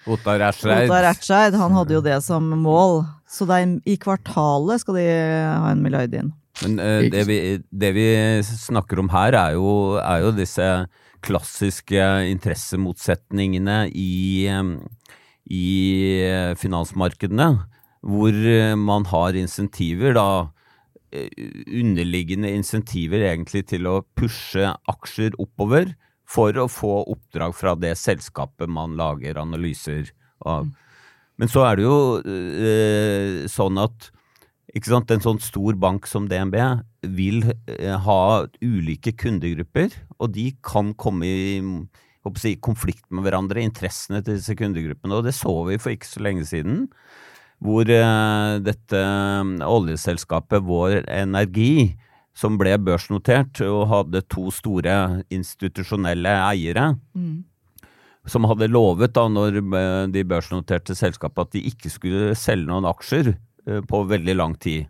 Ottar 0.05 0.43
Ertseid? 0.45 1.57
Han 1.57 1.73
hadde 1.73 1.95
jo 1.97 2.03
det 2.05 2.19
som 2.21 2.45
mål. 2.61 3.01
Så 3.25 3.47
det 3.49 3.57
er 3.57 3.73
i 3.89 3.97
kvartalet 3.97 4.83
skal 4.83 4.99
de 4.99 5.07
ha 5.07 5.71
en 5.71 5.81
milliard 5.81 6.13
inn. 6.13 6.29
Men 6.61 6.77
uh, 6.77 7.01
det, 7.09 7.25
vi, 7.25 7.39
det, 7.73 7.91
vi, 7.97 8.07
snakker 8.45 9.01
om 9.01 9.09
her, 9.09 9.33
er 9.33 9.57
jo, 9.57 9.97
er 9.97 10.27
jo 10.27 10.35
disse 10.37 10.67
klassiske 11.25 12.05
interessemotsetningene 12.29 13.87
i, 13.97 14.45
i 15.49 15.65
finansmarkedene 16.61 17.49
hvor 18.01 18.33
eh, 18.33 18.75
man 18.77 19.05
har 19.11 19.37
insentiver, 19.37 20.15
da 20.17 20.27
eh, 21.13 21.29
underliggende 21.67 22.51
insentiver 22.57 23.27
egentlig 23.29 23.67
til 23.71 23.89
å 23.89 24.01
pushe 24.17 24.73
aksjer 24.91 25.37
oppover 25.41 25.93
for 26.31 26.55
å 26.57 26.69
få 26.71 26.93
oppdrag 27.11 27.55
fra 27.57 27.75
det 27.79 27.93
selskapet 27.99 28.71
man 28.71 28.95
lager 28.99 29.39
analyser 29.41 30.09
av. 30.47 30.71
Men 31.41 31.49
så 31.51 31.65
er 31.65 31.77
det 31.77 31.85
jo 31.87 31.99
eh, 32.21 33.37
sånn 33.51 33.79
at 33.81 34.11
sant, 34.85 35.11
en 35.11 35.23
sånn 35.23 35.41
stor 35.43 35.77
bank 35.79 36.07
som 36.07 36.27
DNB 36.31 36.57
vil 37.17 37.43
eh, 37.49 37.97
ha 38.05 38.45
ulike 38.61 39.13
kundegrupper, 39.17 39.95
og 40.21 40.31
de 40.37 40.51
kan 40.63 40.93
komme 40.93 41.27
i 41.27 41.59
si, 42.37 42.55
konflikt 42.61 43.07
med 43.09 43.25
hverandre, 43.25 43.63
interessene 43.65 44.21
til 44.21 44.37
disse 44.37 44.55
kundegruppene. 44.57 45.17
Og 45.17 45.25
det 45.27 45.35
så 45.35 45.53
vi 45.67 45.79
for 45.81 45.95
ikke 45.95 46.09
så 46.09 46.23
lenge 46.23 46.45
siden 46.47 46.85
hvor 47.61 47.85
eh, 47.85 48.55
dette 48.65 48.97
eh, 48.97 49.51
oljeselskapet 49.67 50.65
Vår 50.65 51.03
Energi, 51.05 51.93
som 52.33 52.57
ble 52.57 52.73
børsnotert 52.81 53.61
og 53.67 53.89
hadde 53.91 54.23
to 54.31 54.47
store 54.55 55.21
institusjonelle 55.33 56.31
eiere, 56.47 56.93
mm. 57.13 57.43
som 58.25 58.47
hadde 58.49 58.71
lovet 58.71 59.13
da 59.17 59.27
når 59.29 59.61
eh, 59.61 60.07
de 60.15 60.25
børsnoterte 60.25 60.97
selskapet 60.97 61.45
at 61.45 61.57
de 61.57 61.65
ikke 61.69 61.93
skulle 61.93 62.33
selge 62.39 62.69
noen 62.71 62.89
aksjer 62.89 63.35
på 63.61 63.97
veldig 64.09 64.33
lang 64.39 64.55
tid. 64.57 64.87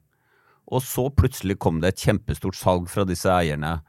Og 0.71 0.79
så 0.79 1.09
plutselig 1.11 1.57
kom 1.59 1.81
det 1.83 1.89
et 1.91 2.03
kjempestort 2.05 2.55
salg 2.55 2.85
fra 2.87 3.03
disse 3.03 3.27
eierne. 3.27 3.81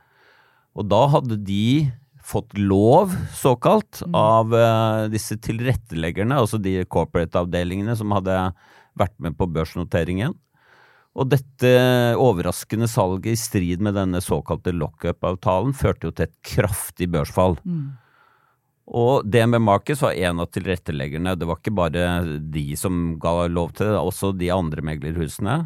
Og 0.75 0.89
da 0.91 1.05
hadde 1.13 1.37
de 1.39 1.93
fått 2.25 2.57
lov, 2.59 3.15
såkalt, 3.35 4.03
mm. 4.07 4.15
av 4.15 4.55
uh, 4.55 5.09
disse 5.13 5.37
tilretteleggerne, 5.43 6.39
altså 6.39 6.61
de 6.63 6.81
corporate-avdelingene 6.91 7.97
som 7.99 8.15
hadde 8.15 8.37
vært 8.99 9.17
med 9.25 9.37
på 9.39 9.49
børsnoteringen. 9.51 10.37
Og 11.13 11.29
dette 11.29 11.73
overraskende 12.17 12.89
salget 12.89 13.35
i 13.35 13.41
strid 13.41 13.83
med 13.85 13.99
denne 13.99 14.23
såkalte 14.25 14.73
lockup-avtalen 14.73 15.75
førte 15.77 16.09
jo 16.09 16.15
til 16.17 16.31
et 16.31 16.39
kraftig 16.55 17.11
børsfall. 17.13 17.59
Mm. 17.69 17.91
Og 18.93 19.29
DNB 19.29 19.61
Markets 19.63 20.03
var 20.03 20.17
en 20.17 20.41
av 20.43 20.49
tilretteleggerne. 20.53 21.37
Det 21.39 21.47
var 21.49 21.61
ikke 21.61 21.75
bare 21.77 22.07
de 22.41 22.65
som 22.81 23.19
ga 23.21 23.47
lov 23.53 23.77
til 23.77 23.93
det, 23.93 24.01
også 24.01 24.33
de 24.37 24.51
andre 24.55 24.85
meglerhusene. 24.85 25.61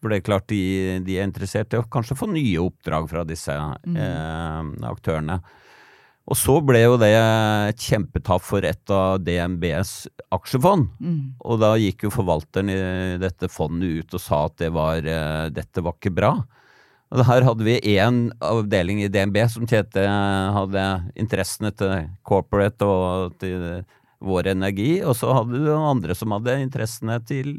For 0.00 0.10
det 0.10 0.20
er 0.20 0.26
klart 0.26 0.48
de, 0.50 0.60
de 1.04 1.16
er 1.18 1.28
interessert 1.28 1.74
i 1.74 1.80
å 1.80 1.86
kanskje 1.92 2.18
få 2.18 2.30
nye 2.32 2.60
oppdrag 2.62 3.08
fra 3.10 3.24
disse 3.28 3.54
mm. 3.54 3.96
eh, 4.00 4.90
aktørene. 4.90 5.40
Og 6.30 6.38
så 6.38 6.60
ble 6.62 6.84
jo 6.84 6.94
det 7.00 7.10
et 7.10 7.84
kjempetap 7.90 8.44
for 8.46 8.62
et 8.66 8.92
av 8.94 9.18
DNBs 9.26 9.94
aksjefond. 10.30 10.86
Mm. 11.02 11.22
Og 11.42 11.58
da 11.58 11.72
gikk 11.80 12.06
jo 12.06 12.12
forvalteren 12.14 12.70
i 12.70 12.78
dette 13.18 13.50
fondet 13.50 14.04
ut 14.04 14.14
og 14.14 14.22
sa 14.22 14.44
at 14.46 14.60
det 14.62 14.70
var, 14.76 15.02
uh, 15.02 15.50
dette 15.50 15.82
var 15.82 15.98
ikke 15.98 16.14
bra. 16.14 16.36
Og 17.10 17.24
her 17.26 17.42
hadde 17.42 17.66
vi 17.66 17.80
én 17.96 18.28
avdeling 18.46 19.02
i 19.02 19.10
DNB 19.10 19.40
som 19.50 19.66
tjente, 19.66 20.04
hadde 20.06 20.84
interessene 21.18 21.72
til 21.74 22.06
corporate 22.22 22.86
og 22.86 23.34
til 23.42 23.82
vår 24.22 24.52
energi, 24.52 25.00
og 25.02 25.16
så 25.18 25.32
hadde 25.34 25.58
du 25.64 25.72
andre 25.74 26.14
som 26.14 26.36
hadde 26.36 26.60
interessene 26.62 27.18
til 27.26 27.56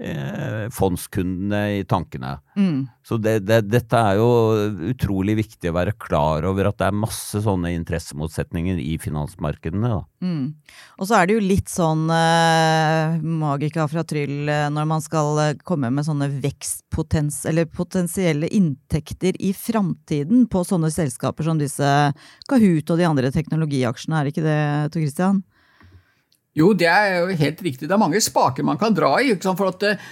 eh, 0.00 0.68
fondskundene 0.74 1.78
i 1.78 1.84
tankene. 1.88 2.38
Mm. 2.58 2.86
Så 3.06 3.16
det, 3.16 3.38
det, 3.48 3.62
dette 3.70 3.98
er 3.98 4.18
jo 4.18 4.28
utrolig 4.90 5.38
viktig 5.38 5.70
å 5.70 5.76
være 5.76 5.94
klar 6.00 6.44
over 6.48 6.68
at 6.68 6.78
det 6.80 6.88
er 6.88 6.96
masse 6.98 7.40
sånne 7.44 7.72
interessemotsetninger 7.76 8.80
i 8.82 8.96
finansmarkedene. 9.00 9.94
Mm. 10.24 10.44
Og 10.98 11.08
så 11.08 11.18
er 11.18 11.28
det 11.28 11.38
jo 11.38 11.44
litt 11.44 11.72
sånn 11.72 12.06
eh, 12.12 13.18
magika 13.22 13.86
fra 13.90 14.04
Tryll 14.08 14.50
eh, 14.52 14.66
når 14.74 14.88
man 14.90 15.04
skal 15.04 15.42
eh, 15.44 15.54
komme 15.64 15.92
med 15.94 16.06
sånne 16.08 16.30
vekstpotens... 16.42 17.44
Eller 17.48 17.68
potensielle 17.70 18.48
inntekter 18.54 19.36
i 19.40 19.52
framtiden 19.56 20.46
på 20.50 20.64
sånne 20.66 20.90
selskaper 20.92 21.46
som 21.46 21.60
disse 21.60 21.92
Kahoot 22.50 22.90
og 22.90 22.98
de 22.98 23.06
andre 23.08 23.30
teknologiaksjene, 23.34 24.18
er 24.18 24.26
det 24.26 24.34
ikke 24.34 24.48
det, 24.48 24.60
Tor 24.92 25.04
Christian? 25.04 25.40
Jo, 26.58 26.72
det 26.76 26.88
er 26.90 27.20
jo 27.20 27.36
helt 27.38 27.62
riktig. 27.64 27.86
Det 27.86 27.94
er 27.94 28.00
mange 28.00 28.22
spaker 28.22 28.66
man 28.66 28.80
kan 28.80 28.96
dra 28.96 29.14
i. 29.22 29.34
For 29.42 29.70
at 29.70 29.86
uh, 29.86 30.08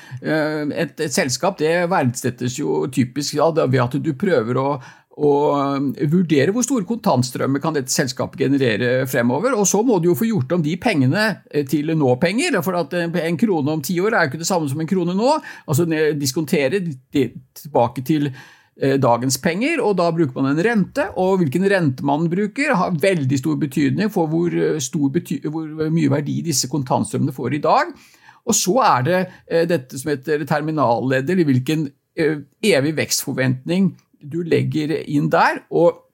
et, 0.71 0.95
et, 0.95 1.13
selskap 1.13 1.59
det 1.61 1.75
verdsettes 1.91 2.61
jo 2.61 2.85
typisk 2.93 3.39
ja, 3.41 3.51
ved 3.57 3.83
at 3.83 3.99
du 4.03 4.13
prøver 4.19 4.61
å, 4.61 4.69
og 5.17 5.95
vurdere 6.13 6.53
hvor 6.53 6.65
store 6.67 6.85
kontantstrømmer 6.85 7.63
kan 7.65 7.73
dette 7.77 7.93
selskapet 7.93 8.43
generere 8.45 9.07
fremover. 9.09 9.57
Og 9.57 9.65
så 9.69 9.81
må 9.87 9.99
du 9.99 10.11
jo 10.11 10.19
få 10.19 10.29
gjort 10.29 10.59
om 10.59 10.65
de 10.65 10.77
pengene 10.81 11.29
eh, 11.51 11.65
til 11.69 11.95
nå-penger. 11.97 12.61
For 12.65 12.83
at 12.83 12.99
en 13.01 13.41
krone 13.41 13.79
om 13.79 13.85
ti 13.85 13.97
år 14.03 14.13
er 14.13 14.27
jo 14.27 14.35
ikke 14.35 14.45
det 14.45 14.51
samme 14.51 14.69
som 14.71 14.83
en 14.85 14.91
krone 14.91 15.17
nå. 15.17 15.39
Altså 15.67 15.89
diskontere 16.21 16.85
tilbake 17.11 18.05
til 18.07 18.31
Eh, 18.31 18.56
dagens 18.77 19.39
penger, 19.41 19.81
og 19.81 19.95
da 19.97 20.11
bruker 20.13 20.37
man 20.37 20.51
en 20.51 20.61
rente. 20.61 21.07
Og 21.17 21.41
hvilken 21.41 21.65
rente 21.73 22.05
man 22.05 22.27
bruker, 22.29 22.75
har 22.77 22.99
veldig 23.01 23.39
stor 23.41 23.57
betydning 23.61 24.11
for 24.13 24.29
hvor, 24.29 24.53
stor 24.85 25.13
bety 25.15 25.39
hvor 25.49 25.89
mye 25.89 26.13
verdi 26.13 26.43
disse 26.45 26.69
kontantstrømmene 26.69 27.33
får 27.33 27.57
i 27.57 27.63
dag. 27.65 27.95
Og 28.47 28.55
så 28.55 28.77
er 28.85 29.07
det 29.07 29.21
eh, 29.49 29.65
dette 29.69 29.99
som 29.99 30.13
heter 30.13 30.45
terminalleddet, 30.49 31.33
eller 31.33 31.49
hvilken 31.49 31.89
evig 32.17 32.95
vekstforventning 32.97 33.91
du 34.25 34.41
legger 34.47 34.95
inn 35.05 35.31
der. 35.33 35.65
og 35.71 36.06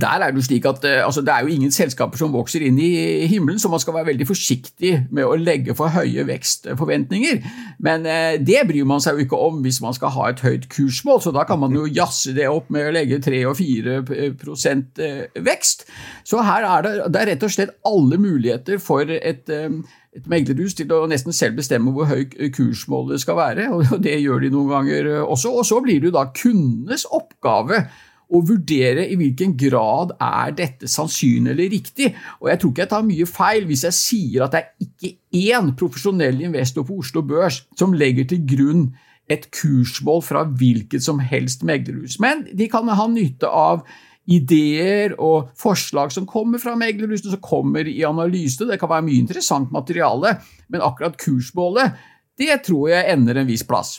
der 0.00 0.22
er 0.22 0.30
Det 0.30 0.40
jo 0.40 0.46
slik 0.46 0.66
at 0.68 0.84
eh, 0.84 1.04
altså, 1.04 1.20
det 1.20 1.28
er 1.28 1.40
jo 1.40 1.52
ingen 1.52 1.72
selskaper 1.72 2.18
som 2.18 2.32
vokser 2.32 2.64
inn 2.64 2.78
i 2.80 3.26
himmelen, 3.28 3.58
så 3.58 3.68
man 3.68 3.80
skal 3.80 3.94
være 3.94 4.12
veldig 4.12 4.26
forsiktig 4.26 4.92
med 5.10 5.24
å 5.24 5.36
legge 5.36 5.74
for 5.76 5.92
høye 5.92 6.24
vekstforventninger. 6.28 7.40
Men 7.84 8.06
eh, 8.06 8.38
det 8.40 8.64
bryr 8.68 8.86
man 8.88 9.02
seg 9.04 9.18
jo 9.18 9.26
ikke 9.26 9.40
om 9.48 9.62
hvis 9.64 9.80
man 9.84 9.96
skal 9.96 10.14
ha 10.16 10.28
et 10.30 10.44
høyt 10.44 10.68
kursmål, 10.72 11.20
så 11.24 11.32
da 11.34 11.44
kan 11.48 11.60
man 11.60 11.74
jo 11.76 11.86
jazze 11.86 12.34
det 12.36 12.48
opp 12.48 12.70
med 12.72 12.88
å 12.88 12.94
legge 12.94 13.20
3 13.22 13.42
og 13.50 13.58
4 13.58 13.98
eh, 14.02 15.42
vekst. 15.42 15.88
Så 16.24 16.44
her 16.46 16.68
er 16.68 16.86
det, 16.86 16.94
det 17.12 17.22
er 17.22 17.32
rett 17.34 17.48
og 17.48 17.52
slett 17.52 17.74
alle 17.88 18.20
muligheter 18.20 18.80
for 18.82 19.08
et 19.08 19.52
eh, 19.52 19.82
et 20.12 20.26
meglerhus 20.28 20.74
til 20.76 20.90
å 20.92 21.06
nesten 21.08 21.32
selv 21.32 21.56
bestemme 21.56 21.88
hvor 21.96 22.04
høy 22.04 22.26
kursmålet 22.52 23.22
skal 23.22 23.38
være, 23.38 23.70
og 23.72 23.94
det 24.04 24.18
gjør 24.20 24.42
de 24.44 24.50
noen 24.52 24.68
ganger 24.68 25.08
også. 25.22 25.54
Og 25.56 25.64
så 25.64 25.78
blir 25.80 26.02
det 26.02 26.10
jo 26.10 26.16
da 26.18 26.26
kundenes 26.36 27.06
oppgave 27.08 27.86
og 28.32 28.48
vurdere 28.48 29.04
i 29.12 29.16
hvilken 29.20 29.54
grad 29.60 30.14
er 30.16 30.52
dette 30.56 30.88
sannsynlig 30.88 31.52
eller 31.52 31.72
riktig. 31.72 32.12
Og 32.40 32.48
Jeg 32.50 32.60
tror 32.60 32.72
ikke 32.72 32.84
jeg 32.84 32.92
tar 32.92 33.08
mye 33.08 33.28
feil 33.28 33.66
hvis 33.68 33.84
jeg 33.88 33.98
sier 33.98 34.44
at 34.46 34.54
det 34.54 34.62
er 34.62 34.86
ikke 34.86 35.52
én 35.52 35.72
profesjonell 35.78 36.40
investor 36.48 36.86
på 36.88 37.00
Oslo 37.02 37.24
Børs 37.26 37.62
som 37.78 37.92
legger 37.96 38.28
til 38.30 38.44
grunn 38.48 38.86
et 39.30 39.48
kursmål 39.54 40.24
fra 40.24 40.46
hvilket 40.48 41.04
som 41.04 41.20
helst 41.22 41.62
meglerhus. 41.64 42.18
Men 42.20 42.46
de 42.52 42.68
kan 42.72 42.88
ha 42.88 43.06
nytte 43.08 43.48
av 43.48 43.84
ideer 44.30 45.16
og 45.18 45.52
forslag 45.58 46.12
som 46.14 46.26
kommer 46.30 46.60
fra 46.62 46.74
meglerhusene, 46.78 47.34
som 47.34 47.42
kommer 47.42 47.88
i 47.88 48.00
analyse. 48.06 48.64
Det 48.64 48.78
kan 48.80 48.90
være 48.90 49.06
mye 49.08 49.20
interessant 49.20 49.72
materiale, 49.74 50.36
men 50.70 50.84
akkurat 50.84 51.18
kursmålet, 51.20 51.98
det 52.38 52.62
tror 52.66 52.90
jeg 52.92 53.12
ender 53.12 53.40
en 53.40 53.50
viss 53.50 53.64
plass. 53.66 53.98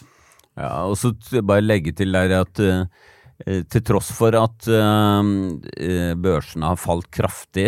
Ja, 0.57 0.85
og 0.85 0.97
så 0.97 1.13
bare 1.41 1.65
legge 1.65 1.93
til 1.97 2.13
der 2.13 2.39
at 2.41 2.61
uh 2.61 2.85
til 3.43 3.83
tross 3.83 4.11
for 4.15 4.35
at 4.39 4.67
uh, 4.71 5.21
børsene 6.23 6.69
har 6.71 6.79
falt 6.79 7.09
kraftig, 7.11 7.67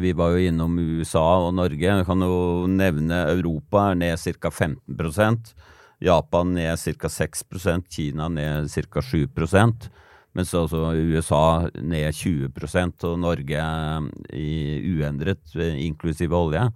vi 0.00 0.12
var 0.16 0.32
jo 0.32 0.48
innom 0.48 0.78
USA 0.98 1.24
og 1.46 1.54
Norge, 1.58 1.84
jeg 1.84 2.06
kan 2.08 2.24
jo 2.24 2.64
nevne 2.70 3.26
Europa 3.34 3.90
er 3.90 4.00
ned 4.00 4.16
ca. 4.16 4.48
15% 4.48 5.52
Japan 6.06 6.56
ned 6.56 6.80
ca. 6.80 7.12
6% 7.12 7.92
Kina 7.92 8.28
ned 8.32 8.72
ca. 8.72 9.04
7% 9.04 9.88
mens 10.36 10.52
altså 10.56 10.90
USA 10.92 11.46
ned 11.80 12.12
20% 12.12 13.06
og 13.08 13.18
Norge 13.22 13.62
uendret, 14.36 15.56
inklusive 15.56 16.36
olje. 16.36 16.66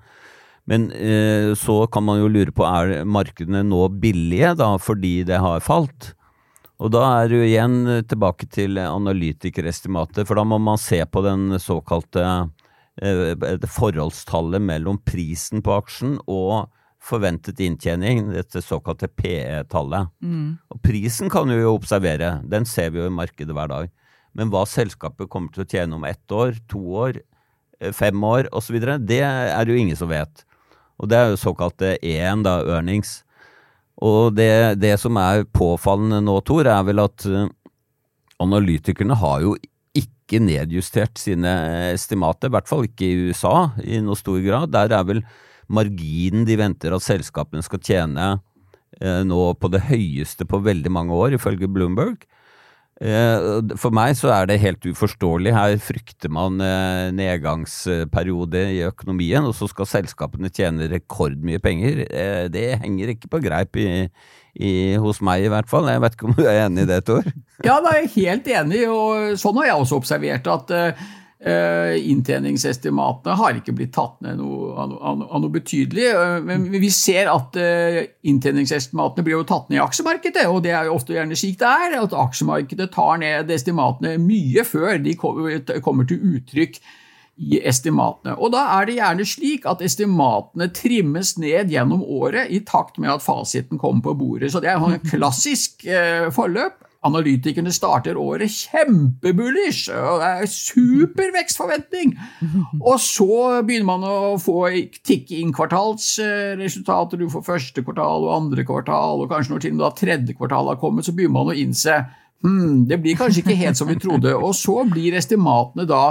Men 0.71 0.89
eh, 0.93 1.51
så 1.59 1.83
kan 1.93 2.05
man 2.07 2.21
jo 2.21 2.31
lure 2.31 2.55
på 2.55 2.65
er 2.69 3.05
markedene 3.09 3.63
nå 3.67 3.89
billige 4.01 4.55
da 4.61 4.75
fordi 4.81 5.21
det 5.29 5.41
har 5.43 5.65
falt? 5.65 6.13
Og 6.81 6.89
da 6.95 7.05
er 7.21 7.29
du 7.29 7.39
igjen 7.43 7.77
eh, 7.91 8.03
tilbake 8.09 8.49
til 8.53 8.81
analytikerestimatet, 8.81 10.25
for 10.29 10.41
da 10.41 10.47
må 10.49 10.59
man 10.63 10.81
se 10.81 11.03
på 11.05 11.23
den 11.27 11.59
såkalte 11.61 12.25
eh, 13.03 13.67
forholdstallet 13.69 14.65
mellom 14.65 15.01
prisen 15.05 15.65
på 15.65 15.77
aksjen 15.77 16.19
og 16.25 16.71
forventet 17.01 17.61
inntjening, 17.65 18.27
dette 18.33 18.61
såkalte 18.65 19.09
PE-tallet. 19.09 20.11
Mm. 20.21 20.59
Og 20.73 20.83
prisen 20.85 21.33
kan 21.33 21.49
vi 21.49 21.63
jo 21.63 21.77
observere, 21.79 22.39
den 22.45 22.69
ser 22.69 22.93
vi 22.93 23.01
jo 23.01 23.09
i 23.09 23.17
markedet 23.21 23.57
hver 23.57 23.73
dag. 23.73 23.93
Men 24.37 24.53
hva 24.53 24.67
selskapet 24.69 25.31
kommer 25.33 25.53
til 25.55 25.65
å 25.65 25.69
tjene 25.71 25.97
om 25.97 26.05
ett 26.07 26.33
år, 26.33 26.61
to 26.71 26.81
år, 27.05 27.21
eh, 27.81 27.93
fem 27.97 28.25
år 28.25 28.49
osv., 28.57 28.79
det 29.05 29.23
er 29.25 29.67
jo 29.67 29.77
ingen 29.77 29.97
som 29.97 30.13
vet. 30.13 30.45
Og 31.01 31.09
det 31.09 31.17
er 31.17 31.33
jo 31.33 31.41
såkalte 31.41 31.97
EN, 32.05 32.45
da, 32.45 32.61
earnings. 32.69 33.23
Og 34.01 34.33
det, 34.37 34.81
det, 34.81 34.95
som 35.01 35.19
er 35.21 35.47
påfallende 35.53 36.23
nå, 36.25 36.39
Tor, 36.47 36.69
er 36.71 36.85
vel 36.89 37.03
at 37.03 37.27
uh, 37.29 37.49
analytikerne 38.41 39.19
har 39.21 39.45
jo 39.45 39.55
ikke 39.97 40.41
nedjustert 40.41 41.21
sine 41.21 41.53
estimater, 41.91 42.49
i 42.49 42.55
hvert 42.55 42.71
fall 42.71 42.87
ikke 42.87 43.09
i 43.09 43.29
USA 43.29 43.71
i 43.85 44.01
noe 44.05 44.17
stor 44.17 44.41
grad. 44.45 44.73
Der 44.73 44.95
er 44.97 45.05
vel 45.09 45.25
marginen 45.71 46.47
de 46.49 46.57
venter 46.59 46.97
at 46.97 47.05
selskapene 47.05 47.63
skal 47.67 47.83
tjene 47.85 48.33
uh, 48.39 49.23
nå 49.27 49.43
på 49.61 49.73
det 49.73 49.85
høyeste 49.91 50.49
på 50.49 50.63
veldig 50.65 50.95
mange 50.97 51.17
år, 51.17 51.37
ifølge 51.37 51.69
Bloomberg. 51.69 52.25
Eh, 53.01 53.71
for 53.81 53.95
meg 53.97 54.13
så 54.19 54.29
er 54.35 54.49
det 54.51 54.59
helt 54.61 54.85
uforståelig. 54.85 55.55
Her 55.57 55.77
frykter 55.81 56.33
man 56.33 56.61
eh, 56.61 57.09
nedgangsperiode 57.17 58.65
i 58.75 58.83
økonomien, 58.91 59.47
og 59.49 59.57
så 59.57 59.71
skal 59.71 59.89
selskapene 59.89 60.53
tjene 60.53 60.91
rekordmye 60.93 61.63
penger. 61.65 62.05
Eh, 62.05 62.45
det 62.53 62.67
henger 62.83 63.15
ikke 63.15 63.31
på 63.33 63.41
greip 63.47 63.81
i, 63.81 63.89
i, 64.53 64.73
hos 65.01 65.23
meg, 65.25 65.47
i 65.47 65.53
hvert 65.53 65.71
fall. 65.71 65.89
Jeg 65.89 66.05
vet 66.05 66.19
ikke 66.19 66.29
om 66.29 66.37
du 66.37 66.45
er 66.45 66.67
enig 66.67 66.85
i 66.85 66.91
det, 66.93 67.01
Tor? 67.09 67.25
Ja, 67.65 67.79
da 67.81 67.95
er 67.95 68.05
jeg 68.05 68.13
helt 68.19 68.53
enig, 68.53 68.85
og 68.93 69.41
sånn 69.41 69.63
har 69.63 69.71
jeg 69.71 69.81
også 69.87 70.03
observert 70.03 70.53
at 70.53 70.77
inntjeningsestimatene 71.41 73.35
har 73.41 73.57
ikke 73.57 73.73
blitt 73.73 73.95
tatt 73.97 74.19
ned 74.21 74.37
noe, 74.43 74.75
av, 74.77 74.91
noe, 74.91 75.01
av, 75.25 75.41
noe, 75.41 75.53
betydelig. 75.55 76.11
Uh, 76.13 76.37
men 76.45 76.67
vi 76.69 76.91
ser 76.93 77.31
at 77.33 77.57
uh, 77.57 78.01
inntjeningsestimatene 78.29 79.25
blir 79.25 79.39
jo 79.39 79.47
tatt 79.49 79.71
ned 79.71 79.79
i 79.79 79.85
aksjemarkedet, 79.85 80.45
og 80.51 80.61
det 80.67 80.75
er 80.77 80.91
jo 80.91 80.99
ofte 80.99 81.17
gjerne 81.17 81.39
slik 81.39 81.57
det 81.63 81.71
er. 81.71 81.97
At 82.03 82.17
aksjemarkedet 82.27 82.91
tar 82.93 83.23
ned 83.23 83.53
estimatene 83.57 84.19
mye 84.21 84.67
før 84.69 85.01
de 85.01 85.17
kommer 85.17 86.05
til 86.11 86.37
uttrykk 86.37 86.77
i 87.41 87.63
estimatene. 87.65 88.37
Og 88.37 88.53
da 88.53 88.67
er 88.77 88.91
det 88.91 88.99
gjerne 88.99 89.25
slik 89.25 89.65
at 89.71 89.81
estimatene 89.85 90.69
trimmes 90.77 91.39
ned 91.41 91.73
gjennom 91.73 92.05
året 92.05 92.53
i 92.53 92.61
takt 92.69 93.01
med 93.01 93.15
at 93.15 93.25
fasiten 93.25 93.81
kommer 93.81 94.05
på 94.11 94.17
bordet. 94.21 94.53
Så 94.53 94.61
det 94.61 94.75
er 94.75 94.85
et 94.93 95.09
klassisk 95.15 95.89
forløp. 96.37 96.85
Analytikerne 97.01 97.73
starter 97.73 98.19
året 98.21 98.53
kjempebullish, 98.53 99.89
og 99.89 100.21
det 100.21 100.27
er 100.29 100.51
super 100.53 101.31
vekstforventning. 101.33 102.13
Og 102.91 102.99
så 103.01 103.63
begynner 103.65 103.89
man 103.89 104.05
å 104.05 104.17
få 104.41 104.67
tikke 105.01 105.39
inn 105.41 105.55
kvartalsresultater. 105.57 107.17
Du 107.17 107.31
får 107.33 107.47
første 107.47 107.85
kvartal 107.87 108.27
og 108.29 108.35
andre 108.35 108.67
kvartal, 108.69 109.25
og 109.25 109.33
kanskje 109.33 109.55
når 109.55 109.65
til 109.65 109.73
og 109.73 109.79
med 109.79 109.85
da 109.87 109.93
tredje 109.97 110.37
kvartal 110.37 110.69
har 110.69 110.81
kommet, 110.83 111.09
så 111.09 111.17
begynner 111.17 111.39
man 111.39 111.55
å 111.55 111.57
innse 111.57 111.97
hmm, 112.45 112.85
det 112.91 113.01
blir 113.01 113.17
kanskje 113.17 113.47
ikke 113.47 113.59
helt 113.63 113.81
som 113.81 113.89
vi 113.89 113.97
trodde. 114.01 114.37
Og 114.37 114.53
så 114.59 114.83
blir 114.91 115.17
estimatene 115.17 115.89
da 115.89 116.05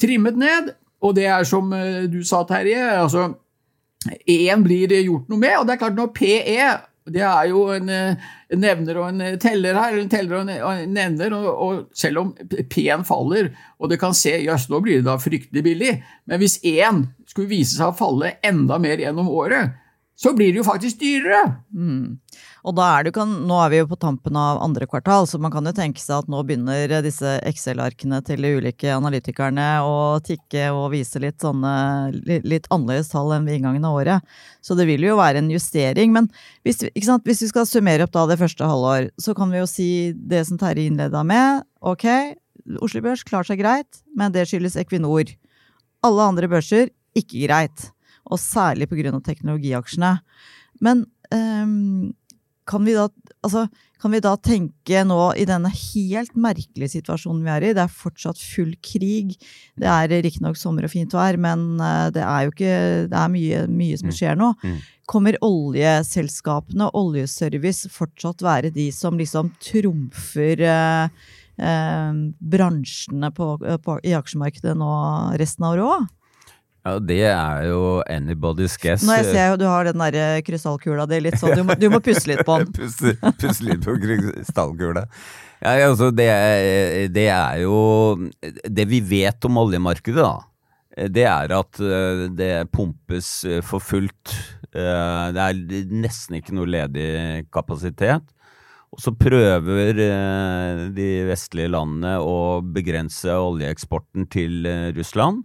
trimmet 0.00 0.40
ned, 0.40 0.72
og 1.04 1.16
det 1.18 1.28
er 1.28 1.44
som 1.44 1.68
eh, 1.76 2.06
du 2.08 2.22
sa, 2.24 2.40
Terje. 2.48 2.80
altså 3.02 3.34
en 4.08 4.64
blir 4.64 4.90
gjort 5.04 5.28
noe 5.30 5.38
med, 5.38 5.58
og 5.58 5.68
det 5.68 5.76
er 5.76 5.82
klart 5.84 5.98
når 5.98 6.08
PE 6.16 6.70
Det 7.10 7.22
er 7.26 7.48
jo 7.50 7.64
en, 7.74 7.88
en 7.90 8.62
nevner 8.62 8.98
og 9.00 9.08
en 9.10 9.38
teller 9.42 9.78
her, 9.78 9.96
en 9.98 10.10
teller 10.12 10.38
og 10.38 10.70
en 10.70 10.94
nevner, 10.94 11.34
og, 11.34 11.48
og, 11.50 11.80
selv 11.98 12.20
om 12.22 12.32
P-en 12.70 13.02
faller, 13.06 13.50
og 13.82 13.90
det 13.90 13.98
kan 14.02 14.14
se 14.14 14.36
jøss, 14.44 14.68
nå 14.70 14.78
blir 14.84 15.00
det 15.00 15.08
da 15.08 15.16
fryktelig 15.18 15.64
billig, 15.66 15.96
men 16.30 16.42
hvis 16.42 16.60
én 16.62 17.04
skulle 17.26 17.50
vise 17.50 17.74
seg 17.74 17.90
å 17.90 17.98
falle 17.98 18.36
enda 18.46 18.78
mer 18.82 19.02
gjennom 19.02 19.30
året, 19.32 19.74
så 20.14 20.34
blir 20.36 20.52
det 20.52 20.60
jo 20.60 20.68
faktisk 20.68 21.00
dyrere. 21.00 21.42
Mm. 21.74 22.20
Og 22.62 22.76
da 22.78 22.84
er 22.94 23.02
det 23.04 23.10
jo, 23.16 23.24
nå 23.26 23.56
er 23.58 23.70
vi 23.72 23.78
jo 23.80 23.88
på 23.90 23.98
tampen 23.98 24.36
av 24.38 24.60
andre 24.62 24.86
kvartal, 24.86 25.26
så 25.26 25.40
man 25.42 25.50
kan 25.50 25.66
jo 25.66 25.72
tenke 25.74 25.98
seg 25.98 26.20
at 26.20 26.28
nå 26.30 26.44
begynner 26.46 26.92
disse 27.02 27.32
Excel-arkene 27.48 28.20
til 28.22 28.44
de 28.44 28.52
ulike 28.54 28.92
analytikerne 28.94 29.64
å 29.82 30.20
tikke 30.22 30.68
og 30.70 30.92
vise 30.92 31.18
litt 31.22 31.42
sånne 31.42 31.72
litt 32.22 32.68
annerledes 32.70 33.10
tall 33.10 33.34
enn 33.34 33.48
ved 33.48 33.58
inngangen 33.58 33.88
av 33.88 33.98
året. 33.98 34.30
Så 34.62 34.78
det 34.78 34.86
vil 34.86 35.02
jo 35.08 35.18
være 35.18 35.42
en 35.42 35.50
justering. 35.50 36.14
Men 36.14 36.30
hvis, 36.62 36.84
hvis 36.94 37.42
vi 37.42 37.50
skal 37.50 37.66
summere 37.66 38.06
opp 38.06 38.14
da 38.14 38.28
det 38.30 38.38
første 38.38 38.70
halvår, 38.70 39.10
så 39.18 39.34
kan 39.34 39.50
vi 39.50 39.58
jo 39.58 39.66
si 39.70 39.90
det 40.14 40.44
som 40.46 40.60
Terje 40.60 40.86
innleda 40.86 41.24
med. 41.26 41.66
Ok, 41.82 42.06
Oslo 42.78 43.02
Børs 43.02 43.26
klarer 43.26 43.50
seg 43.50 43.58
greit, 43.58 44.04
men 44.14 44.30
det 44.34 44.46
skyldes 44.46 44.78
Equinor. 44.78 45.34
Alle 46.06 46.30
andre 46.30 46.46
børser 46.50 46.94
ikke 47.18 47.48
greit. 47.48 47.90
Og 48.30 48.38
særlig 48.38 48.86
pga. 48.86 49.18
teknologiaksjene. 49.18 50.14
Men 50.82 51.06
um, 51.34 52.12
kan 52.68 52.84
vi, 52.86 52.94
da, 52.94 53.08
altså, 53.42 53.66
kan 54.02 54.12
vi 54.14 54.20
da 54.22 54.32
tenke 54.38 55.02
nå 55.06 55.18
i 55.38 55.46
denne 55.48 55.70
helt 55.72 56.34
merkelige 56.38 56.94
situasjonen 56.94 57.42
vi 57.44 57.52
er 57.54 57.66
i, 57.66 57.74
det 57.76 57.84
er 57.84 57.96
fortsatt 58.02 58.40
full 58.40 58.72
krig, 58.84 59.34
det 59.80 59.90
er 59.90 60.14
riktignok 60.24 60.58
sommer 60.60 60.86
og 60.86 60.92
fint 60.94 61.14
vær, 61.16 61.38
men 61.42 61.80
eh, 61.82 62.08
det 62.14 62.24
er 62.24 62.46
jo 62.46 62.54
ikke 62.54 62.72
Det 63.12 63.18
er 63.18 63.32
mye, 63.32 63.66
mye 63.70 63.98
som 64.00 64.10
mm. 64.10 64.16
skjer 64.16 64.38
nå. 64.38 64.52
Mm. 64.62 64.80
Kommer 65.10 65.38
oljeselskapene, 65.44 66.88
oljeservice, 66.96 67.90
fortsatt 67.92 68.44
være 68.46 68.72
de 68.74 68.88
som 68.94 69.18
liksom 69.18 69.52
trumfer 69.62 70.62
eh, 70.62 71.30
eh, 71.58 72.24
bransjene 72.54 73.32
på, 73.34 73.54
på, 73.82 74.00
i 74.06 74.14
aksjemarkedet 74.18 74.78
nå 74.78 74.92
resten 75.42 75.66
av 75.66 75.76
året 75.76 75.88
òg? 75.90 76.10
Ja, 76.82 76.98
Det 76.98 77.20
er 77.30 77.66
jo 77.68 78.02
anybody's 78.10 78.74
guess. 78.80 79.04
Nå 79.06 79.14
jeg 79.20 79.28
ser 79.30 79.52
jo 79.52 79.58
du 79.60 79.68
har 79.70 79.86
den 79.86 80.02
der 80.02 80.16
eh, 80.18 80.40
krystallkula 80.42 81.06
di 81.10 81.20
litt 81.22 81.38
sånn, 81.38 81.54
du 81.54 81.62
må, 81.66 81.76
du 81.78 81.86
må 81.92 82.00
pusse 82.02 82.26
litt 82.26 82.42
på 82.46 82.58
den. 82.58 82.72
pusse, 82.78 83.14
pusse 83.38 83.66
litt 83.66 83.84
på 83.84 83.94
krystallkula. 84.02 85.06
Ja, 85.62 85.76
altså 85.86 86.10
det, 86.10 86.26
det, 87.14 87.28
er 87.30 87.60
jo 87.62 87.76
Det 88.66 88.82
vi 88.90 88.98
vet 88.98 89.46
om 89.46 89.60
oljemarkedet, 89.62 90.24
da, 90.26 91.06
det 91.06 91.26
er 91.30 91.54
at 91.54 91.78
eh, 91.78 92.24
det 92.34 92.50
pumpes 92.74 93.30
eh, 93.46 93.62
for 93.62 93.82
fullt. 93.82 94.34
Det 94.72 95.42
er 95.44 95.58
nesten 95.92 96.38
ikke 96.38 96.54
noe 96.56 96.70
ledig 96.70 97.44
kapasitet. 97.52 98.24
Og 98.92 99.00
så 99.04 99.12
prøver 99.12 99.98
de 100.96 101.08
vestlige 101.28 101.68
landene 101.74 102.14
å 102.24 102.62
begrense 102.64 103.36
oljeeksporten 103.36 104.24
til 104.32 104.64
Russland. 104.96 105.44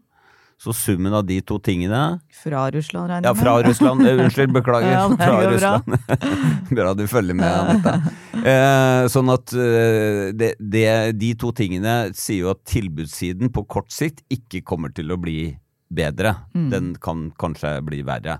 Så 0.57 0.73
summen 0.73 1.13
av 1.13 1.25
de 1.25 1.37
to 1.45 1.59
tingene 1.61 2.19
Fra 2.33 2.63
Russland, 2.73 3.11
regner 3.11 3.27
jeg 3.27 3.35
med? 3.35 3.43
Ja, 3.43 3.43
fra 3.43 3.53
Russland. 3.61 4.07
Eh, 4.07 4.21
unnskyld, 4.23 4.53
beklager. 4.55 4.91
ja, 4.95 5.03
fra 5.19 5.51
Russland. 5.51 5.83
Bra. 5.85 6.31
bra 6.79 6.93
du 6.97 7.03
følger 7.11 7.37
med, 7.37 7.51
Anette. 7.51 8.15
Eh, 8.41 9.03
sånn 9.13 9.29
at 9.33 9.53
eh, 9.53 10.23
det, 10.33 10.55
det, 10.57 10.87
de 11.21 11.31
to 11.37 11.53
tingene 11.57 11.95
sier 12.17 12.47
jo 12.47 12.51
at 12.55 12.63
tilbudssiden 12.69 13.53
på 13.53 13.67
kort 13.69 13.93
sikt 13.93 14.25
ikke 14.33 14.63
kommer 14.65 14.93
til 14.97 15.13
å 15.13 15.19
bli 15.21 15.53
bedre. 15.93 16.33
Mm. 16.57 16.69
Den 16.73 16.93
kan 17.01 17.27
kanskje 17.37 17.77
bli 17.85 18.01
verre. 18.07 18.39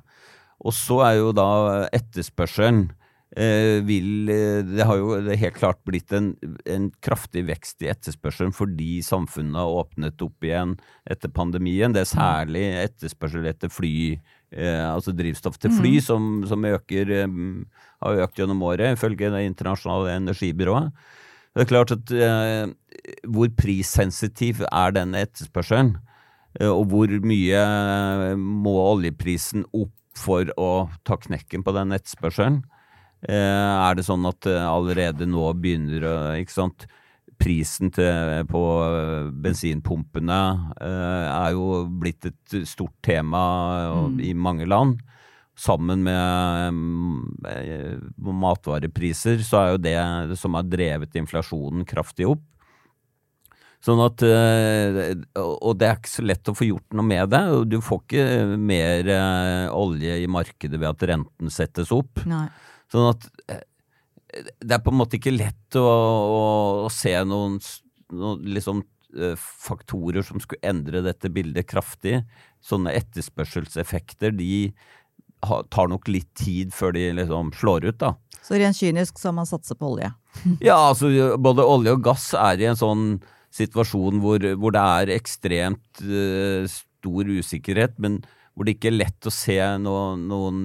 Og 0.66 0.74
så 0.74 1.04
er 1.06 1.20
jo 1.20 1.34
da 1.38 1.50
etterspørselen 1.94 2.88
vil 3.36 4.29
eh, 4.31 4.63
Det 4.63 4.86
har 4.88 4.98
jo 4.98 5.17
helt 5.19 5.57
klart 5.57 5.81
blitt 5.86 6.13
en, 6.15 6.31
en, 6.65 6.88
kraftig 7.03 7.43
vekst 7.50 7.84
i 7.84 7.89
etterspørselen 7.91 8.53
fordi 8.55 9.01
samfunnet 9.03 9.60
har 9.60 9.81
åpnet 9.81 10.24
opp 10.24 10.48
igjen 10.48 10.77
etter 11.10 11.29
pandemien. 11.29 11.91
Det 11.91 12.05
er 12.05 12.10
særlig 12.13 12.63
etterspørsel 12.86 13.46
etter 13.51 13.72
fly, 13.74 14.15
eh, 14.55 14.86
altså 14.88 15.12
drivstoff 15.12 15.60
til 15.60 15.75
fly, 15.75 15.98
mm. 15.98 16.05
som, 16.07 16.29
som 16.48 16.65
øker, 16.72 17.12
eh, 17.12 17.38
har 18.05 18.24
økt 18.24 18.39
gjennom 18.39 18.63
året, 18.63 18.96
ifølge 18.96 19.34
Det 19.34 19.43
internasjonale 19.50 20.15
energibyrået. 20.22 20.91
Det 21.57 21.65
er 21.65 21.72
klart 21.72 21.91
at 21.91 22.12
eh, 22.13 22.72
Hvor 23.27 23.50
prissensitiv 23.57 24.63
er 24.72 24.96
denne 24.96 25.25
etterspørselen? 25.25 25.98
Eh, 26.62 26.72
og 26.72 26.88
hvor 26.93 27.12
mye 27.27 27.62
må 28.39 28.79
oljeprisen 28.96 29.68
opp 29.74 29.94
for 30.18 30.48
å 30.57 30.87
ta 31.05 31.20
knekken 31.20 31.61
på 31.61 31.75
den 31.75 31.92
etterspørselen? 31.92 32.63
Eh, 33.25 33.34
er 33.34 33.98
det 33.98 34.06
sånn 34.06 34.27
at 34.30 34.46
eh, 34.46 34.62
allerede 34.62 35.25
nå 35.30 35.50
begynner 35.58 36.38
ikke 36.38 36.53
sant, 36.53 36.88
Prisen 37.38 37.92
til, 37.94 38.46
på 38.50 38.62
eh, 38.82 39.27
bensinpumpene 39.46 40.38
er 40.82 41.51
jo 41.53 41.84
blitt 42.01 42.25
et 42.25 42.56
stort 42.66 42.96
tema 43.06 43.42
mm. 44.10 44.16
i 44.25 44.32
mange 44.34 44.66
land. 44.66 44.98
Sammen 45.58 46.01
med 46.06 46.74
matvarepriser 48.42 49.42
så 49.46 49.60
er 49.60 49.72
jo 49.72 49.80
det 49.82 50.38
som 50.38 50.58
har 50.58 50.66
drevet 50.70 51.18
inflasjonen 51.18 51.86
kraftig 51.90 52.27
opp. 52.30 52.44
Sånn 53.86 54.01
at, 54.01 54.22
og 55.38 55.74
det 55.77 55.88
er 55.88 55.98
ikke 55.98 56.10
så 56.10 56.25
lett 56.25 56.50
å 56.50 56.56
få 56.58 56.66
gjort 56.72 56.98
noe 56.98 57.06
med 57.06 57.30
det. 57.34 57.42
Du 57.70 57.77
får 57.86 58.01
ikke 58.03 58.58
mer 58.58 59.10
olje 59.74 60.18
i 60.22 60.30
markedet 60.30 60.77
ved 60.77 60.90
at 60.90 61.06
renten 61.14 61.53
settes 61.53 61.94
opp. 61.94 62.25
Nei. 62.30 62.48
Sånn 62.92 63.10
at 63.12 63.26
eh, 63.52 63.64
det 64.62 64.78
er 64.78 64.84
på 64.84 64.94
en 64.94 65.00
måte 65.00 65.18
ikke 65.20 65.36
lett 65.36 65.80
å, 65.80 65.86
å, 65.88 66.44
å 66.86 66.92
se 66.94 67.14
noen, 67.28 67.58
noen 68.14 68.46
liksom, 68.58 68.84
eh, 69.18 69.36
faktorer 69.38 70.26
som 70.26 70.42
skulle 70.44 70.64
endre 70.68 71.04
dette 71.06 71.32
bildet 71.34 71.70
kraftig. 71.70 72.22
Sånne 72.64 72.96
etterspørselseffekter 72.98 74.36
de 74.36 74.70
tar 75.44 75.90
nok 75.92 76.08
litt 76.10 76.30
tid 76.38 76.74
før 76.74 76.96
de 76.96 77.12
liksom 77.20 77.52
slår 77.56 77.92
ut, 77.92 78.00
da. 78.02 78.16
Så 78.42 78.58
rent 78.58 78.78
kynisk 78.78 79.20
så 79.20 79.30
har 79.30 79.38
man 79.38 79.50
satset 79.50 79.78
på 79.80 79.92
olje? 79.94 80.10
ja, 80.70 80.78
altså 80.78 81.12
både 81.42 81.66
olje 81.66 81.98
og 81.98 82.06
gass 82.06 82.32
er 82.38 82.62
i 82.64 82.70
en 82.70 82.80
sånn 82.80 83.06
situasjon 83.58 84.22
hvor, 84.22 84.44
hvor 84.60 84.74
det 84.76 84.84
er 84.84 85.14
ekstremt 85.16 86.02
uh, 86.04 86.64
stor 86.70 87.32
usikkerhet, 87.32 87.98
men 88.02 88.22
hvor 88.54 88.68
det 88.68 88.78
ikke 88.78 88.92
er 88.92 89.02
lett 89.04 89.30
å 89.30 89.34
se 89.34 89.58
noen, 89.82 90.28
noen 90.30 90.62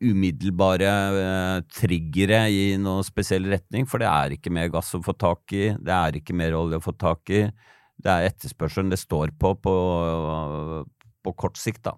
umiddelbare 0.00 0.92
eh, 1.22 1.60
triggere 1.74 2.44
i 2.50 2.62
noen 2.80 3.06
spesiell 3.06 3.48
retning, 3.50 3.86
for 3.88 4.02
det 4.02 4.10
er 4.10 4.36
ikke 4.36 4.52
mer 4.54 4.70
gass 4.72 4.94
å 4.96 5.02
få 5.04 5.14
tak 5.18 5.54
i, 5.56 5.70
det 5.74 5.94
er 5.94 6.20
ikke 6.20 6.36
mer 6.36 6.56
olje 6.58 6.80
å 6.80 6.84
få 6.84 6.94
tak 6.98 7.34
i. 7.34 7.46
Det 7.98 8.12
er 8.12 8.28
etterspørselen 8.30 8.92
det 8.92 9.00
står 9.00 9.34
på 9.38 9.56
på, 9.58 9.74
på 11.26 11.34
kort 11.38 11.58
sikt, 11.58 11.82
da. 11.88 11.96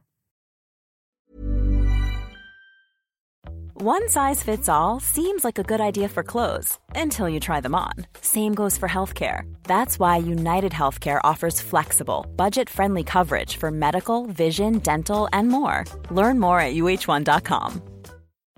One 3.82 4.10
size 4.10 4.42
fits 4.42 4.68
all 4.68 5.00
seems 5.00 5.42
like 5.42 5.58
a 5.58 5.62
good 5.62 5.80
idea 5.80 6.06
for 6.10 6.22
clothes 6.22 6.78
until 6.94 7.30
you 7.30 7.40
try 7.40 7.62
them 7.62 7.74
on. 7.74 7.94
Same 8.20 8.54
goes 8.54 8.76
for 8.76 8.90
healthcare. 8.90 9.50
That's 9.62 9.98
why 9.98 10.18
United 10.18 10.70
Healthcare 10.70 11.18
offers 11.24 11.62
flexible, 11.62 12.26
budget 12.36 12.68
friendly 12.68 13.04
coverage 13.04 13.56
for 13.56 13.70
medical, 13.70 14.26
vision, 14.26 14.80
dental, 14.80 15.30
and 15.32 15.48
more. 15.48 15.86
Learn 16.10 16.38
more 16.38 16.60
at 16.60 16.74
uh1.com. 16.74 17.89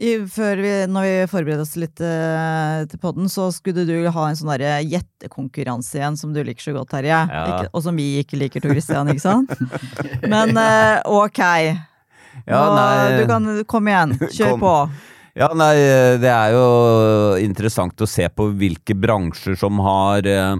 I, 0.00 0.12
før 0.30 0.60
vi, 0.62 0.70
når 0.88 1.04
vi 1.04 1.14
forbereder 1.28 1.64
oss 1.64 1.74
litt 1.80 2.00
uh, 2.00 2.82
til 2.88 3.00
podden, 3.02 3.28
så 3.28 3.50
skulle 3.52 3.84
du 3.88 4.08
ha 4.14 4.24
en 4.28 4.38
sånn 4.38 4.52
gjettekonkurranse 4.88 5.98
igjen 5.98 6.18
som 6.18 6.32
du 6.32 6.40
liker 6.46 6.64
så 6.64 6.74
godt, 6.76 6.92
Terje. 6.94 7.18
Ja. 7.28 7.62
Og 7.70 7.84
som 7.84 7.98
vi 7.98 8.06
ikke 8.22 8.40
liker, 8.40 8.64
Tor 8.64 8.72
Christian, 8.72 9.12
ikke 9.12 9.24
sant? 9.24 9.52
Men 10.32 10.56
uh, 10.56 11.02
ok. 11.12 11.42
Ja, 12.48 12.60
Nå, 12.72 12.84
du 13.20 13.24
kan 13.28 13.48
komme 13.68 13.92
igjen. 13.92 14.16
Kjør 14.24 14.54
Kom. 14.54 14.62
på. 14.64 14.76
Ja, 15.42 15.48
nei, 15.56 15.72
det 16.20 16.28
er 16.28 16.52
jo 16.56 16.66
interessant 17.40 18.00
å 18.04 18.08
se 18.08 18.26
på 18.32 18.50
hvilke 18.56 18.96
bransjer 18.96 19.56
som 19.60 19.80
har 19.84 20.28
uh, 20.28 20.54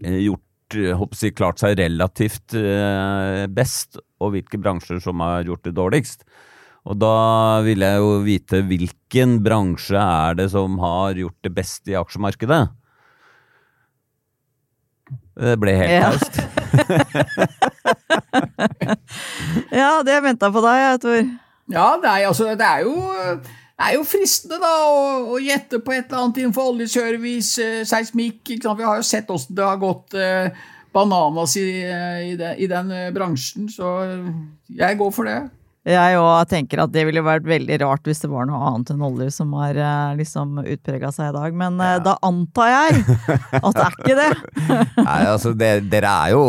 gjort 0.00 0.48
håper 0.72 1.18
jeg, 1.20 1.34
klart 1.36 1.60
seg 1.60 1.74
relativt 1.76 2.54
best, 3.52 3.98
og 4.24 4.30
hvilke 4.32 4.56
bransjer 4.56 5.02
som 5.04 5.20
har 5.20 5.44
gjort 5.44 5.66
det 5.68 5.74
dårligst. 5.76 6.24
Og 6.90 6.96
da 6.98 7.60
vil 7.62 7.78
jeg 7.84 7.98
jo 8.02 8.08
vite 8.26 8.58
hvilken 8.66 9.36
bransje 9.44 9.98
er 10.02 10.34
det 10.40 10.48
som 10.50 10.78
har 10.82 11.14
gjort 11.20 11.38
det 11.46 11.52
best 11.54 11.86
i 11.92 11.94
aksjemarkedet. 11.98 12.62
Det 15.38 15.54
ble 15.62 15.76
helt 15.78 15.94
Ja. 15.94 16.10
taust. 16.10 16.40
Ja, 19.72 20.02
det 20.04 20.18
venta 20.24 20.50
på 20.52 20.60
deg, 20.64 20.78
jeg, 20.82 21.00
Tor. 21.02 21.22
Ja, 21.72 21.86
nei, 22.02 22.20
altså, 22.28 22.50
det 22.58 22.66
er 22.66 22.82
jo 22.86 22.94
det 23.82 23.88
er 23.88 23.94
jo 23.96 24.04
fristende 24.06 24.58
da 24.62 24.70
å, 24.86 24.98
å 25.34 25.38
gjette 25.42 25.80
på 25.82 25.94
et 25.94 26.04
eller 26.10 26.20
annet 26.26 26.38
innenfor 26.42 26.68
oljeservice, 26.74 27.56
eh, 27.62 27.80
seismikk. 27.88 28.42
ikke 28.44 28.66
sant? 28.68 28.78
Vi 28.78 28.86
har 28.86 29.00
jo 29.00 29.06
sett 29.06 29.30
hvordan 29.30 29.56
det 29.58 29.64
har 29.66 29.80
gått 29.80 30.14
eh, 30.18 30.60
bananas 30.94 31.56
i, 31.58 31.64
eh, 31.88 32.20
i, 32.28 32.36
den, 32.38 32.54
i 32.62 32.68
den 32.70 32.92
eh, 32.94 33.08
bransjen, 33.16 33.66
så 33.72 33.88
jeg 34.70 34.98
går 35.00 35.10
for 35.16 35.26
det. 35.30 35.38
Jeg 35.82 36.14
òg 36.14 36.46
tenker 36.46 36.78
at 36.84 36.92
det 36.94 37.02
ville 37.08 37.24
vært 37.26 37.46
veldig 37.48 37.76
rart 37.82 38.06
hvis 38.06 38.22
det 38.22 38.28
var 38.30 38.46
noe 38.46 38.60
annet 38.68 38.92
enn 38.92 39.02
olje 39.02 39.32
som 39.34 39.50
har 39.58 39.74
eh, 39.74 40.12
liksom 40.20 40.60
utprega 40.62 41.10
seg 41.10 41.32
i 41.32 41.34
dag, 41.34 41.56
men 41.58 41.80
ja. 41.82 41.96
da 42.04 42.14
antar 42.22 42.70
jeg 42.70 43.00
at 43.58 43.66
det 43.66 43.82
er 43.82 43.96
ikke 43.96 44.18
det. 44.20 44.30
Nei, 45.08 45.18
altså 45.26 45.50
det, 45.58 45.72
Dere 45.90 46.12
er 46.22 46.36
jo 46.36 46.44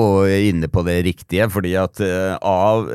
inne 0.51 0.69
på 0.69 0.85
det 0.85 0.99
riktige, 1.09 1.49
fordi 1.49 1.73
at 1.81 2.01
eh, 2.05 2.35
av 2.37 2.91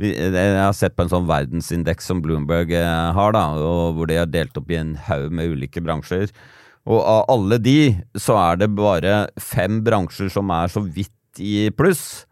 Jeg 0.00 0.56
har 0.56 0.72
sett 0.76 0.96
på 0.96 1.04
en 1.04 1.12
sånn 1.12 1.28
verdensindeks 1.28 2.08
som 2.08 2.22
Bloomberg 2.24 2.72
eh, 2.72 3.10
har, 3.16 3.36
da, 3.36 3.44
og 3.60 3.98
hvor 3.98 4.08
de 4.08 4.16
har 4.22 4.32
delt 4.32 4.56
opp 4.56 4.72
i 4.72 4.80
en 4.80 4.94
haug 5.10 5.28
med 5.28 5.52
ulike 5.52 5.84
bransjer. 5.84 6.32
Og 6.86 7.02
av 7.02 7.24
alle 7.32 7.58
de, 7.60 7.78
så 8.16 8.38
er 8.38 8.62
det 8.62 8.70
bare 8.78 9.26
fem 9.42 9.82
bransjer 9.84 10.32
som 10.32 10.52
er 10.54 10.72
så 10.72 10.80
vidt 10.80 11.42
i 11.42 11.68
pluss. 11.76 12.25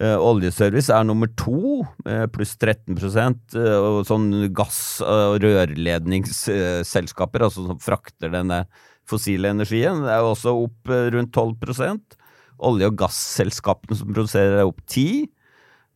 Eh, 0.00 0.16
oljeservice 0.16 0.88
er 0.88 1.04
nummer 1.04 1.28
to, 1.36 1.84
eh, 2.08 2.24
pluss 2.32 2.56
13 2.56 2.96
eh, 2.96 3.76
og 3.76 4.06
sånn 4.08 4.48
gass- 4.54 5.02
og 5.04 5.36
rørledningsselskaper, 5.42 7.44
altså 7.44 7.66
som 7.66 7.78
frakter 7.78 8.32
denne 8.32 8.64
fossile 9.04 9.50
energien, 9.52 10.00
er 10.08 10.22
jo 10.22 10.32
også 10.32 10.54
opp 10.64 10.88
rundt 11.12 11.32
12% 11.32 12.16
Olje- 12.62 12.86
og 12.86 12.96
gasselskapene 12.96 13.96
som 13.96 14.14
produserer 14.14 14.60
er 14.60 14.66
opp 14.66 14.80
10 14.86 15.28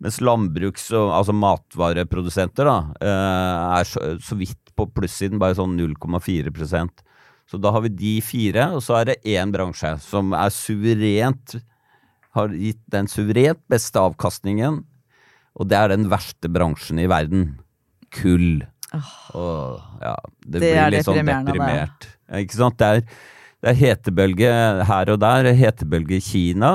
mens 0.03 0.21
landbruks- 0.21 0.93
og 0.93 1.13
altså 1.15 1.33
matvareprodusenter 1.33 2.65
da, 2.67 2.93
er 3.01 3.85
så, 3.85 4.21
så 4.21 4.37
vidt 4.37 4.75
på 4.77 4.85
plussiden, 4.93 5.39
bare 5.39 5.55
sånn 5.55 5.79
0,4% 5.79 6.91
Så 7.49 7.61
da 7.63 7.71
har 7.71 7.81
vi 7.81 7.89
de 7.89 8.21
fire, 8.21 8.75
og 8.75 8.83
så 8.83 9.01
er 9.01 9.05
det 9.05 9.25
én 9.25 9.53
bransje 9.55 9.99
som 10.03 10.35
er 10.35 10.51
suverent 10.51 11.63
har 12.37 12.55
gitt 12.55 12.83
den 12.93 13.09
suverent 13.11 13.63
beste 13.73 14.01
avkastningen, 14.01 14.83
og 15.57 15.69
det 15.71 15.79
er 15.79 15.95
den 15.95 16.09
verste 16.13 16.51
bransjen 16.53 17.01
i 17.01 17.09
verden. 17.11 17.55
Kull. 18.15 18.61
Og, 19.37 19.81
ja, 20.03 20.15
det, 20.45 20.61
Det 20.61 20.69
blir 20.71 20.93
litt 20.95 21.09
sånn 21.09 21.19
deprimert. 21.25 22.07
det. 22.07 22.45
Ikke 22.45 22.59
sant? 22.59 22.79
Det 22.81 22.87
er, 22.87 23.03
det 23.65 23.73
er 23.73 23.81
hetebølge 23.81 24.53
her 24.89 25.13
og 25.15 25.21
der. 25.25 25.51
Hetebølge 25.57 26.21
i 26.21 26.25
Kina. 26.25 26.73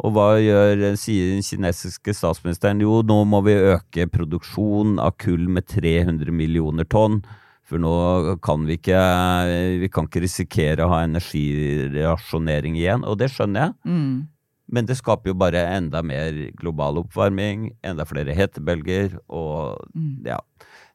Og 0.00 0.14
hva 0.16 0.26
gjør, 0.40 0.82
sier 0.96 1.34
den 1.34 1.44
kinesiske 1.44 2.14
statsministeren? 2.16 2.80
Jo, 2.80 3.00
nå 3.04 3.18
må 3.28 3.42
vi 3.44 3.56
øke 3.74 4.06
produksjonen 4.08 4.98
av 5.02 5.12
kull 5.20 5.44
med 5.52 5.68
300 5.68 6.32
millioner 6.32 6.88
tonn. 6.88 7.20
For 7.68 7.78
nå 7.78 7.92
kan 8.42 8.64
vi 8.66 8.80
ikke 8.80 9.00
Vi 9.84 9.88
kan 9.92 10.08
ikke 10.08 10.24
risikere 10.24 10.86
å 10.86 10.90
ha 10.94 11.04
energirasjonering 11.06 12.78
igjen. 12.80 13.04
Og 13.06 13.20
det 13.20 13.30
skjønner 13.34 13.68
jeg. 13.68 13.76
Mm. 13.86 14.14
Men 14.70 14.86
det 14.86 14.96
skaper 15.00 15.32
jo 15.32 15.34
bare 15.34 15.64
enda 15.76 16.02
mer 16.06 16.36
global 16.60 17.00
oppvarming, 17.02 17.70
enda 17.82 18.04
flere 18.06 18.34
hetebølger, 18.38 19.16
og 19.28 19.82
ja. 20.26 20.38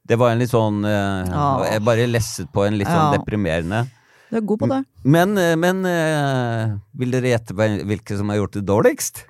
Det 0.05 0.15
var 0.21 0.31
en 0.31 0.39
litt 0.39 0.51
sånn 0.53 0.83
eh, 0.85 1.31
Ah. 1.33 1.63
Jeg 1.65 1.81
bare 1.83 2.05
lesset 2.07 2.51
på 2.53 2.63
en 2.67 2.77
litt 2.77 2.87
sånn 2.87 3.15
deprimerende. 3.17 3.83
Du 4.29 4.37
er 4.37 4.43
god 4.45 4.59
på 4.61 4.67
det. 4.69 4.79
Men, 5.03 5.33
eh, 5.41 5.55
men 5.59 5.83
eh, 5.89 6.75
vil 6.97 7.11
dere 7.15 7.31
gjette 7.33 7.55
hvilke 7.57 8.17
som 8.19 8.29
har 8.29 8.37
gjort 8.43 8.55
det 8.59 8.65
dårligst? 8.69 9.23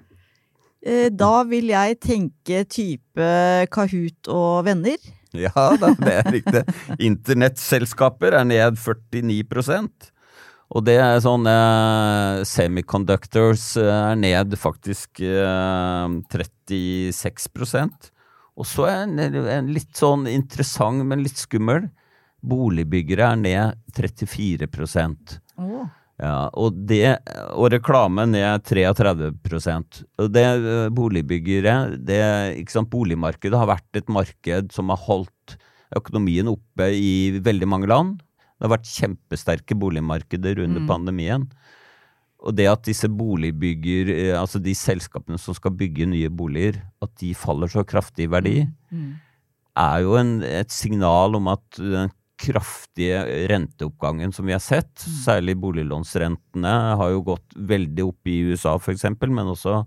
Eh, 0.86 1.10
Da 1.10 1.44
vil 1.50 1.72
jeg 1.72 2.00
tenke 2.04 2.66
type 2.70 3.30
Kahoot 3.74 4.30
og 4.30 4.66
venner. 4.68 4.98
Ja 5.36 5.72
da, 5.80 5.90
det 6.00 6.14
er 6.20 6.30
riktig. 6.32 6.62
Internettselskaper 7.10 8.38
er 8.40 8.46
ned 8.48 8.78
49 8.80 9.42
Og 10.74 10.86
det 10.88 10.96
er 10.98 11.20
sånn 11.22 11.46
eh, 11.50 12.42
Semiconductors 12.48 13.76
er 13.82 14.16
ned 14.18 14.56
faktisk 14.58 15.22
eh, 15.22 16.16
36% 16.34 18.10
Og 18.58 18.66
så 18.70 18.88
er 18.90 19.04
en, 19.04 19.20
en 19.20 19.70
litt 19.76 19.94
sånn 19.98 20.26
interessant, 20.32 21.06
men 21.06 21.22
litt 21.22 21.38
skummel. 21.38 21.90
Boligbyggere 22.46 23.30
er 23.34 23.38
ned 23.42 23.78
34 23.96 24.68
oh. 25.62 25.86
ja, 26.22 26.50
og, 26.54 26.82
det, 26.90 27.18
og 27.54 27.72
reklame 27.74 28.26
ned 28.30 28.66
33% 28.66 30.04
Og 30.24 30.34
det 30.34 30.48
eh, 30.50 30.90
boligbyggere 30.90 31.78
det, 32.10 32.22
ikke 32.62 32.80
sant, 32.80 32.90
Boligmarkedet 32.94 33.62
har 33.62 33.70
vært 33.76 34.02
et 34.02 34.10
marked 34.10 34.74
som 34.74 34.90
har 34.94 35.02
holdt 35.06 35.60
økonomien 35.96 36.50
oppe 36.50 36.90
i 36.98 37.38
veldig 37.40 37.68
mange 37.70 37.88
land. 37.88 38.18
Det 38.56 38.68
har 38.68 38.76
vært 38.78 38.92
kjempesterke 38.92 39.78
boligmarkeder 39.78 40.62
under 40.64 40.86
pandemien. 40.88 41.48
Og 42.46 42.54
det 42.56 42.68
at 42.70 42.84
disse 42.86 43.10
boligbygger, 43.10 44.12
eh, 44.14 44.34
altså 44.40 44.62
de 44.62 44.76
selskapene 44.78 45.40
som 45.42 45.56
skal 45.58 45.74
bygge 45.76 46.08
nye 46.08 46.30
boliger, 46.30 46.82
at 47.02 47.12
de 47.22 47.34
faller 47.38 47.72
så 47.72 47.84
kraftig 47.88 48.28
i 48.28 48.32
verdi, 48.32 48.60
er 49.76 50.04
jo 50.06 50.16
en, 50.20 50.38
et 50.44 50.72
signal 50.72 51.36
om 51.36 51.50
at 51.52 51.82
den 51.82 52.14
kraftige 52.40 53.22
renteoppgangen 53.50 54.34
som 54.36 54.48
vi 54.48 54.56
har 54.56 54.64
sett, 54.64 54.94
særlig 55.24 55.56
boliglånsrentene, 55.60 56.74
har 57.00 57.14
jo 57.14 57.24
gått 57.32 57.56
veldig 57.56 58.06
opp 58.10 58.32
i 58.32 58.42
USA 58.52 58.76
f.eks., 58.76 59.08
men 59.24 59.52
også 59.52 59.82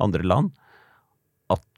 andre 0.00 0.24
land. 0.24 0.50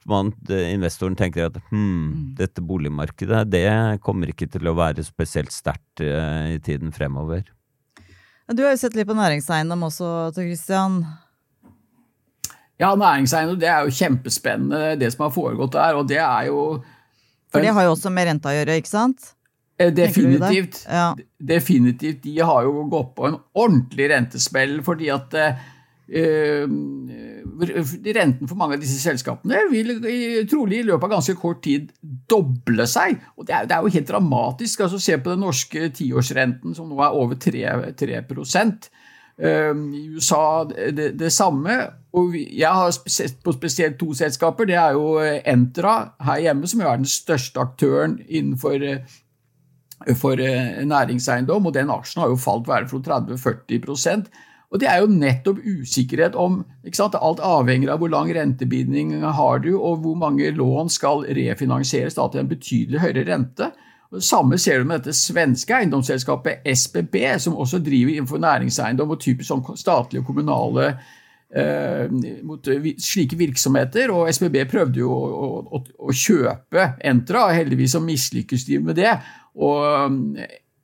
Man, 0.08 0.32
investoren 0.50 1.14
tenker 1.18 1.48
at 1.50 1.58
hmm, 1.70 2.34
dette 2.38 2.62
boligmarkedet 2.64 3.44
det 3.52 3.66
kommer 4.02 4.32
ikke 4.32 4.48
til 4.50 4.70
å 4.70 4.76
være 4.78 5.04
spesielt 5.06 5.54
sterkt 5.54 6.02
eh, 6.02 6.56
i 6.56 6.62
tiden 6.62 6.94
fremover. 6.94 7.44
Du 8.52 8.64
har 8.64 8.74
jo 8.74 8.80
sett 8.80 8.96
litt 8.98 9.08
på 9.08 9.16
næringseiendom 9.16 9.86
også, 9.86 10.08
Tor 10.34 10.48
Christian. 10.48 11.02
Ja, 12.82 12.90
næringseiendom 12.98 13.60
det 13.62 13.70
er 13.70 13.86
jo 13.86 13.94
kjempespennende, 13.94 14.96
det 14.98 15.12
som 15.14 15.28
har 15.28 15.36
foregått 15.36 15.76
der. 15.76 16.00
Og 16.00 16.10
det 16.10 16.18
er 16.18 16.50
jo 16.50 16.82
For 17.52 17.62
det 17.62 17.72
har 17.76 17.86
jo 17.86 17.94
også 17.94 18.10
med 18.10 18.26
renta 18.28 18.50
å 18.50 18.56
gjøre, 18.56 18.80
ikke 18.82 18.90
sant? 18.90 19.32
eh, 19.82 19.92
definitivt. 19.92 20.86
Ja. 20.88 21.16
Definitivt. 21.38 22.22
De 22.22 22.38
har 22.40 22.62
jo 22.66 22.84
gått 22.90 23.14
på 23.16 23.28
en 23.28 23.38
ordentlig 23.54 24.10
rentesmell 24.12 24.80
fordi 24.84 25.10
at 25.14 25.34
eh, 25.38 25.46
eh, 25.48 25.70
renten 28.12 28.48
for 28.48 28.58
mange 28.58 28.74
av 28.76 28.82
disse 28.82 28.98
selskapene 29.00 29.60
vil 29.70 29.94
trolig 30.50 30.80
i 30.80 30.86
løpet 30.88 31.06
av 31.06 31.14
ganske 31.14 31.36
kort 31.38 31.62
tid 31.64 31.92
doble 32.28 32.86
seg. 32.90 33.22
Og 33.38 33.46
det 33.48 33.54
er, 33.56 33.68
det 33.70 33.76
er 33.76 33.82
jo 33.86 33.94
helt 33.94 34.10
dramatisk. 34.10 34.80
altså 34.84 34.98
Se 35.00 35.16
på 35.18 35.30
den 35.32 35.44
norske 35.46 35.88
tiårsrenten 35.94 36.74
som 36.76 36.90
nå 36.90 36.98
er 37.00 37.16
over 37.16 37.38
3, 37.40 37.94
3 37.96 38.20
Eh, 39.38 39.74
I 39.94 40.06
USA 40.12 40.64
det, 40.64 41.18
det 41.18 41.32
samme. 41.32 41.78
Og 42.12 42.36
jeg 42.36 42.68
har 42.68 42.92
sett 42.92 43.40
på 43.42 43.54
spesielt 43.56 43.98
to 43.98 44.12
selskaper. 44.14 44.68
Det 44.68 44.76
er 44.76 44.92
jo 44.92 45.16
eh, 45.22 45.40
Entra 45.48 46.12
her 46.20 46.42
hjemme, 46.44 46.68
som 46.68 46.80
er 46.84 46.96
den 47.00 47.08
største 47.08 47.60
aktøren 47.60 48.18
innenfor 48.28 48.84
eh, 48.84 49.18
for 50.18 50.40
eh, 50.40 50.82
næringseiendom, 50.84 51.66
og 51.66 51.74
den 51.74 51.90
aksjen 51.90 52.24
har 52.24 52.32
jo 52.32 52.40
falt 52.40 52.68
verdifullt 52.68 53.06
30-40 53.06 54.26
og 54.72 54.80
Det 54.80 54.88
er 54.88 55.02
jo 55.02 55.08
nettopp 55.12 55.58
usikkerhet 55.68 56.36
om? 56.38 56.62
Alt 56.88 57.42
avhenger 57.44 57.92
av 57.92 58.00
hvor 58.00 58.08
lang 58.12 58.30
rentebinding 58.32 59.18
har 59.20 59.60
du, 59.60 59.74
og 59.76 60.00
hvor 60.00 60.16
mange 60.16 60.48
lån 60.56 60.88
skal 60.90 61.26
refinansieres 61.28 62.16
da 62.16 62.24
til 62.32 62.40
en 62.40 62.48
betydelig 62.48 63.02
høyere 63.02 63.26
rente. 63.28 63.68
Og 64.08 64.20
det 64.20 64.24
samme 64.24 64.58
ser 64.60 64.80
du 64.80 64.88
med 64.88 65.02
dette 65.02 65.16
svenske 65.16 65.76
eiendomsselskapet 65.76 66.64
SBB, 66.68 67.16
som 67.40 67.58
også 67.60 67.82
driver 67.84 68.14
innenfor 68.14 68.40
næringseiendom 68.40 69.12
og 69.12 69.20
typisk 69.20 69.50
sånn 69.50 69.62
statlige 69.76 70.24
og 70.24 70.30
kommunale 70.30 70.88
eh, 71.52 72.08
mot 72.40 72.72
slike 72.96 73.36
virksomheter. 73.40 74.12
Og 74.12 74.32
SBB 74.32 74.64
prøvde 74.72 75.04
jo 75.04 75.12
å, 75.12 75.52
å, 75.68 75.82
å 76.08 76.16
kjøpe 76.16 76.94
Entra, 77.12 77.50
heldigvis 77.52 77.96
så 77.96 78.04
mislykkes 78.04 78.68
de 78.68 78.80
med 78.88 79.00
det. 79.00 79.14
Og 79.60 80.40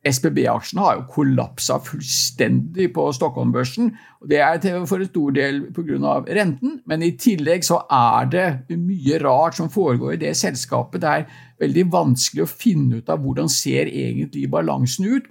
SBB-aksjene 0.09 0.83
har 0.85 0.97
jo 0.99 1.07
kollapsa 1.13 1.79
fullstendig 1.85 2.89
på 2.97 3.07
Stockholm-børsen. 3.15 3.91
Det 4.29 4.41
er 4.43 4.61
for 4.89 4.99
en 4.99 5.11
stor 5.11 5.35
del 5.37 5.61
pga. 5.75 6.15
renten, 6.27 6.81
men 6.87 7.03
i 7.03 7.13
tillegg 7.17 7.65
så 7.65 7.83
er 7.91 8.31
det 8.33 8.77
mye 8.77 9.19
rart 9.23 9.57
som 9.57 9.71
foregår 9.71 10.17
i 10.17 10.23
det 10.27 10.37
selskapet. 10.37 11.01
Det 11.01 11.09
er 11.09 11.27
veldig 11.61 11.85
vanskelig 11.93 12.45
å 12.45 12.51
finne 12.51 13.01
ut 13.01 13.09
av 13.09 13.21
hvordan 13.23 13.49
ser 13.49 13.87
egentlig 13.87 14.51
balansen 14.51 15.05
ut. 15.05 15.29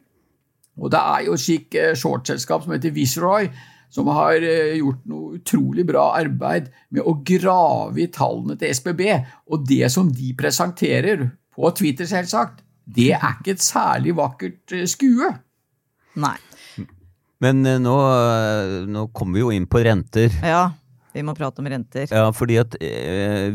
Og 0.78 0.92
det 0.94 1.00
er 1.00 1.26
jo 1.26 1.34
et 1.34 1.42
slikt 1.42 1.76
eh, 1.76 1.96
shortselskap 1.98 2.64
som 2.64 2.76
heter 2.76 2.94
Viceroy, 2.94 3.50
som 3.90 4.10
har 4.14 4.38
eh, 4.44 4.78
gjort 4.78 5.04
noe 5.10 5.40
utrolig 5.40 5.88
bra 5.88 6.12
arbeid 6.20 6.70
med 6.94 7.02
å 7.02 7.18
grave 7.26 8.04
i 8.04 8.12
tallene 8.14 8.58
til 8.60 8.76
SBB. 8.76 9.04
Og 9.50 9.66
det 9.68 9.90
som 9.94 10.12
de 10.14 10.34
presenterer, 10.38 11.30
på 11.58 11.72
Twitter 11.74 12.06
selvsagt, 12.06 12.62
det 12.88 13.12
er 13.18 13.36
ikke 13.36 13.56
et 13.58 13.64
særlig 13.64 14.16
vakkert 14.18 14.76
eh, 14.76 14.88
skue. 14.90 15.30
Nei. 16.18 16.38
Men 17.44 17.62
eh, 17.68 17.80
nå, 17.84 17.96
eh, 18.16 18.76
nå 18.90 19.08
kommer 19.16 19.38
vi 19.38 19.44
jo 19.44 19.54
inn 19.56 19.68
på 19.70 19.84
renter. 19.86 20.32
Ja, 20.40 20.70
vi 21.14 21.26
må 21.26 21.36
prate 21.38 21.62
om 21.64 21.68
renter. 21.72 22.08
Ja, 22.12 22.30
fordi 22.36 22.60
at 22.62 22.78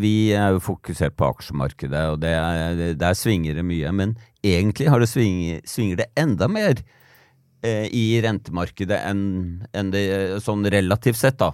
vi 0.03 0.33
er 0.35 0.57
jo 0.57 0.63
fokusert 0.65 1.15
på 1.15 1.29
aksjemarkedet, 1.31 2.03
og 2.11 2.19
det 2.25 2.33
er, 2.35 2.81
der 2.99 3.15
svinger 3.15 3.55
det 3.55 3.65
mye. 3.67 3.93
Men 3.95 4.17
egentlig 4.43 4.89
har 4.91 5.03
det 5.03 5.09
svinger, 5.13 5.61
svinger 5.69 6.03
det 6.03 6.09
enda 6.19 6.49
mer 6.51 6.83
i 7.63 8.19
rentemarkedet 8.19 8.97
enn 9.07 9.21
enn 9.71 9.93
det 9.95 10.03
sånn 10.43 10.67
relativt 10.75 11.21
sett, 11.21 11.39
da. 11.39 11.53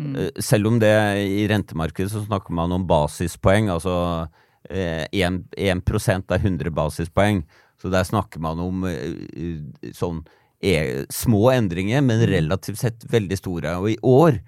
Mm. 0.00 0.14
Selv 0.40 0.70
om 0.70 0.78
det 0.80 0.94
i 1.20 1.44
rentemarkedet 1.50 2.08
så 2.14 2.22
snakker 2.24 2.56
man 2.56 2.72
om 2.72 2.86
basispoeng, 2.88 3.68
altså 3.68 3.92
1, 4.24 4.40
eh, 4.68 5.06
1% 5.12 6.34
er 6.34 6.44
100 6.44 6.70
basispoeng. 6.76 7.44
Så 7.80 7.90
der 7.92 8.04
snakker 8.04 8.42
man 8.44 8.60
om 8.60 8.84
eh, 8.88 9.92
sånn 9.96 10.24
e 10.60 11.06
små 11.08 11.46
endringer, 11.54 12.02
men 12.04 12.26
relativt 12.28 12.82
sett 12.82 13.06
veldig 13.08 13.38
store. 13.40 13.78
Og 13.80 13.94
i 13.94 14.00
år 14.04 14.42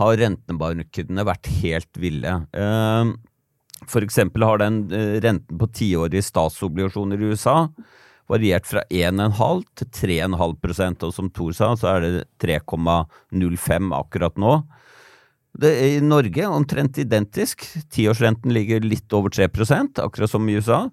har 0.00 0.16
rentemarkedene 0.18 1.26
vært 1.26 1.52
helt 1.60 2.02
ville. 2.02 2.40
Eh, 2.50 3.12
for 3.90 4.06
eksempel 4.06 4.46
har 4.46 4.62
den 4.62 4.86
renten 5.22 5.60
på 5.60 5.68
tiårige 5.76 6.24
statsobligasjoner 6.24 7.20
i 7.20 7.34
USA 7.34 7.68
variert 8.30 8.66
fra 8.68 8.82
1,5 8.88 9.64
til 9.76 9.90
3,5% 10.00 11.04
og 11.04 11.12
som 11.14 11.28
Thor 11.34 11.52
sa, 11.56 11.74
så 11.76 11.90
er 11.94 12.04
det 12.04 12.12
3,05 12.42 13.92
akkurat 13.98 14.40
nå. 14.40 14.54
Det 15.54 15.70
er 15.70 15.96
I 15.96 16.02
Norge 16.02 16.48
omtrent 16.50 16.98
identisk. 16.98 17.62
Tiårsrenten 17.94 18.52
ligger 18.54 18.82
litt 18.82 19.12
over 19.14 19.30
3% 19.30 20.00
akkurat 20.02 20.30
som 20.30 20.48
i 20.50 20.56
USA. 20.58 20.84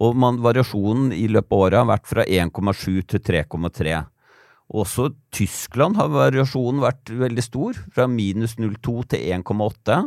Og 0.00 0.16
man, 0.16 0.40
variasjonen 0.44 1.10
i 1.16 1.26
løpet 1.28 1.52
av 1.52 1.64
året 1.64 1.80
har 1.80 1.88
vært 1.88 2.08
fra 2.08 2.24
1,7 2.24 3.00
til 3.10 3.24
3,3. 3.26 3.96
Også 4.70 5.08
Tyskland 5.34 5.98
har 5.98 6.12
variasjonen 6.12 6.82
vært 6.84 7.10
veldig 7.10 7.42
stor, 7.42 7.78
fra 7.94 8.06
minus 8.06 8.54
0,2 8.60 9.00
til 9.10 9.24
1,8. 9.40 10.00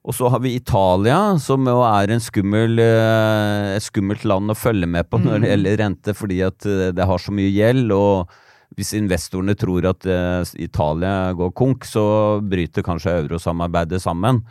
Og 0.00 0.16
så 0.16 0.30
har 0.32 0.40
vi 0.40 0.56
Italia, 0.56 1.18
som 1.38 1.68
jo 1.68 1.82
er 1.84 2.14
skummel, 2.24 2.80
eh, 2.80 3.76
et 3.76 3.84
skummelt 3.84 4.24
land 4.24 4.50
å 4.50 4.56
følge 4.56 4.88
med 4.88 5.10
på 5.12 5.20
når 5.20 5.34
det 5.34 5.42
mm. 5.44 5.50
gjelder 5.50 5.82
rente, 5.84 6.14
fordi 6.16 6.40
at 6.46 6.66
eh, 6.66 6.88
det 6.96 7.06
har 7.06 7.20
så 7.20 7.34
mye 7.36 7.52
gjeld. 7.52 7.92
og 7.92 8.32
hvis 8.78 8.92
investorene 8.96 9.56
tror 9.58 9.88
at 9.90 10.06
uh, 10.06 10.42
Italia 10.60 11.32
går 11.36 11.50
konk, 11.58 11.86
så 11.88 12.04
bryter 12.42 12.86
kanskje 12.86 13.16
eurosamarbeidet 13.24 14.00
sammen. 14.02 14.44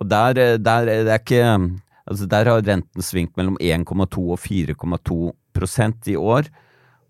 Og 0.00 0.08
der, 0.08 0.38
eh, 0.38 0.56
der, 0.58 0.88
er 0.88 1.18
ikke, 1.18 1.44
altså 2.06 2.26
der 2.30 2.48
har 2.48 2.64
renten 2.64 3.04
svingt 3.04 3.36
mellom 3.36 3.58
1,2 3.60 4.26
og 4.32 4.40
4,2% 4.40 6.10
i 6.12 6.16
år, 6.16 6.50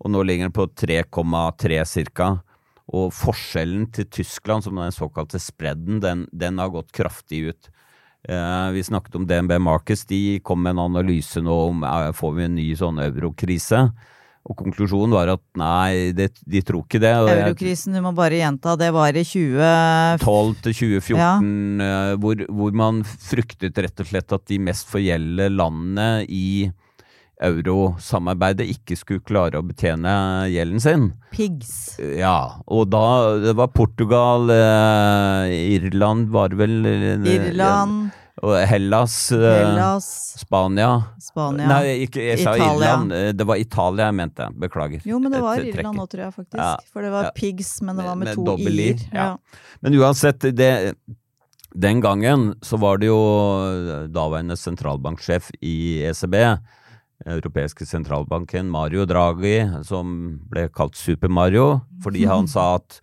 og 0.01 0.11
nå 0.11 0.23
ligger 0.25 0.49
den 0.49 0.55
på 0.55 0.67
3,3 0.67 1.83
ca. 2.17 2.31
Og 2.91 3.13
forskjellen 3.15 3.85
til 3.95 4.09
Tyskland, 4.11 4.65
som 4.65 4.75
den 4.75 4.91
såkalte 4.91 5.39
spredden, 5.39 6.01
den, 6.03 6.25
den 6.33 6.57
har 6.59 6.73
gått 6.73 6.91
kraftig 6.91 7.45
ut. 7.53 7.69
Eh, 8.27 8.69
vi 8.75 8.83
snakket 8.83 9.15
om 9.15 9.27
DNB 9.27 9.55
Markets, 9.61 10.05
de 10.05 10.39
kom 10.43 10.61
med 10.63 10.75
en 10.75 10.85
analyse 10.89 11.41
nå 11.41 11.55
om 11.69 11.85
eh, 11.87 12.11
får 12.13 12.33
vi 12.35 12.43
en 12.45 12.57
ny 12.57 12.67
sånn 12.77 12.99
eurokrise. 13.01 13.85
Og 14.49 14.57
konklusjonen 14.57 15.13
var 15.13 15.29
at 15.35 15.41
nei, 15.59 16.11
det, 16.17 16.31
de 16.49 16.63
tror 16.65 16.81
ikke 16.87 17.01
det. 17.03 17.11
Eurokrisen, 17.13 17.93
du 17.93 18.01
må 18.01 18.13
bare 18.17 18.39
gjenta, 18.39 18.73
det 18.79 18.89
var 18.95 19.13
i 19.13 19.21
2012 19.27 20.55
til 20.65 20.77
2014, 20.79 21.19
ja. 21.21 21.33
Eh, 21.85 22.13
hvor, 22.21 22.41
hvor, 22.49 22.73
man 22.81 23.03
fryktet 23.05 23.77
rett 23.77 24.01
og 24.01 24.09
slett 24.09 24.33
at 24.33 24.47
de 24.49 24.57
mest 24.65 24.89
forgjelde 24.89 25.51
landene 25.53 26.09
i 26.25 26.71
eurosamarbeidet 27.41 28.67
ikke 28.69 28.97
skulle 28.97 29.23
klare 29.25 29.61
å 29.61 29.65
betjene 29.65 30.13
gjelden 30.51 30.81
sin. 30.81 31.07
Pigs. 31.33 31.99
Ja, 32.01 32.61
og 32.69 32.89
da 32.93 33.37
Det 33.41 33.55
var 33.57 33.71
Portugal, 33.73 34.49
eh, 34.53 35.53
Irland 35.77 36.29
var 36.33 36.49
det 36.49 36.61
vel 36.61 36.75
eh, 36.85 37.29
Irland. 37.37 38.09
Ja, 38.09 38.20
Hellas, 38.39 39.31
eh, 39.31 39.37
Hellas 39.37 40.39
Spania. 40.39 41.03
Spania. 41.19 41.67
Nei, 41.67 42.05
ikke, 42.05 42.21
jeg 42.23 42.39
sa 42.39 42.55
Italia. 42.55 42.75
Irland. 42.75 43.13
Eh, 43.13 43.31
det 43.35 43.47
var 43.47 43.59
Italia 43.59 44.07
jeg 44.07 44.17
mente. 44.17 44.47
Beklager. 44.63 45.01
Jo, 45.05 45.19
men 45.19 45.31
det 45.31 45.41
var 45.43 45.59
Et, 45.59 45.67
Irland 45.73 45.99
nå, 45.99 46.07
tror 46.07 46.23
jeg 46.23 46.33
faktisk. 46.33 46.61
Ja. 46.61 46.77
For 46.93 47.05
det 47.05 47.11
var 47.11 47.27
ja. 47.27 47.33
pigs, 47.35 47.73
men 47.81 47.99
det 47.99 48.07
var 48.07 48.15
med, 48.15 48.31
med 48.31 48.39
to 48.39 48.57
i-er. 48.57 49.03
Ja. 49.11 49.27
Men 49.81 49.99
uansett, 49.99 50.47
det, 50.55 50.95
den 51.75 52.01
gangen 52.01 52.55
så 52.63 52.79
var 52.79 53.03
det 53.03 53.11
jo 53.11 53.21
daværende 54.09 54.57
sentralbanksjef 54.57 55.51
i 55.61 56.01
ECB, 56.07 56.35
europeiske 57.27 57.85
sentralbanken, 57.85 58.71
Mario 58.71 59.05
Draghi, 59.05 59.59
som 59.85 60.39
ble 60.49 60.69
kalt 60.73 60.95
Super-Mario, 60.97 61.81
fordi 62.03 62.25
han 62.25 62.47
sa 62.55 62.77
at 62.79 63.01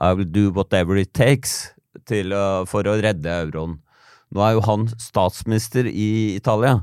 I 0.00 0.14
will 0.14 0.28
do 0.28 0.50
whatever 0.52 0.96
it 0.96 1.12
takes 1.12 1.72
til, 2.06 2.32
for 2.70 2.86
å 2.86 3.00
redde 3.00 3.40
euroen. 3.48 3.80
Nå 4.30 4.42
er 4.44 4.56
jo 4.56 4.66
han 4.66 4.86
statsminister 5.00 5.88
i 5.90 6.36
Italia, 6.36 6.80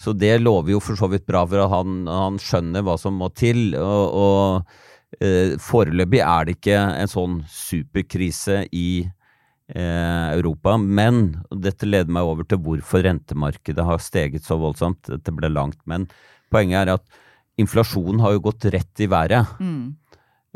så 0.00 0.12
det 0.16 0.38
lover 0.42 0.74
jo 0.74 0.80
for 0.84 0.98
så 0.98 1.08
vidt 1.12 1.26
bra 1.28 1.42
for 1.48 1.62
at 1.64 1.72
han, 1.72 2.04
han 2.08 2.40
skjønner 2.40 2.84
hva 2.84 2.96
som 3.00 3.16
må 3.20 3.30
til. 3.36 3.74
og, 3.80 4.16
og 4.16 5.20
eh, 5.24 5.56
Foreløpig 5.62 6.22
er 6.24 6.48
det 6.48 6.56
ikke 6.58 6.80
en 7.02 7.12
sånn 7.12 7.38
superkrise 7.52 8.62
i 8.76 8.88
eh, 9.04 10.26
Europa, 10.36 10.76
men 10.76 11.38
dette 11.50 11.88
leder 11.88 12.12
meg 12.12 12.28
over 12.28 12.48
til 12.48 12.60
hvorfor 12.64 13.04
rentemarkedet 13.06 13.86
har 13.88 14.02
steget 14.04 14.48
så 14.48 14.58
voldsomt. 14.60 15.04
Dette 15.08 15.36
ble 15.36 15.52
langt, 15.52 15.80
men 15.88 16.08
poenget 16.52 16.84
er 16.84 16.96
at 16.96 17.22
inflasjonen 17.60 18.20
har 18.24 18.36
jo 18.36 18.44
gått 18.50 18.68
rett 18.72 19.04
i 19.04 19.08
været. 19.10 19.56
Mm. 19.60 19.96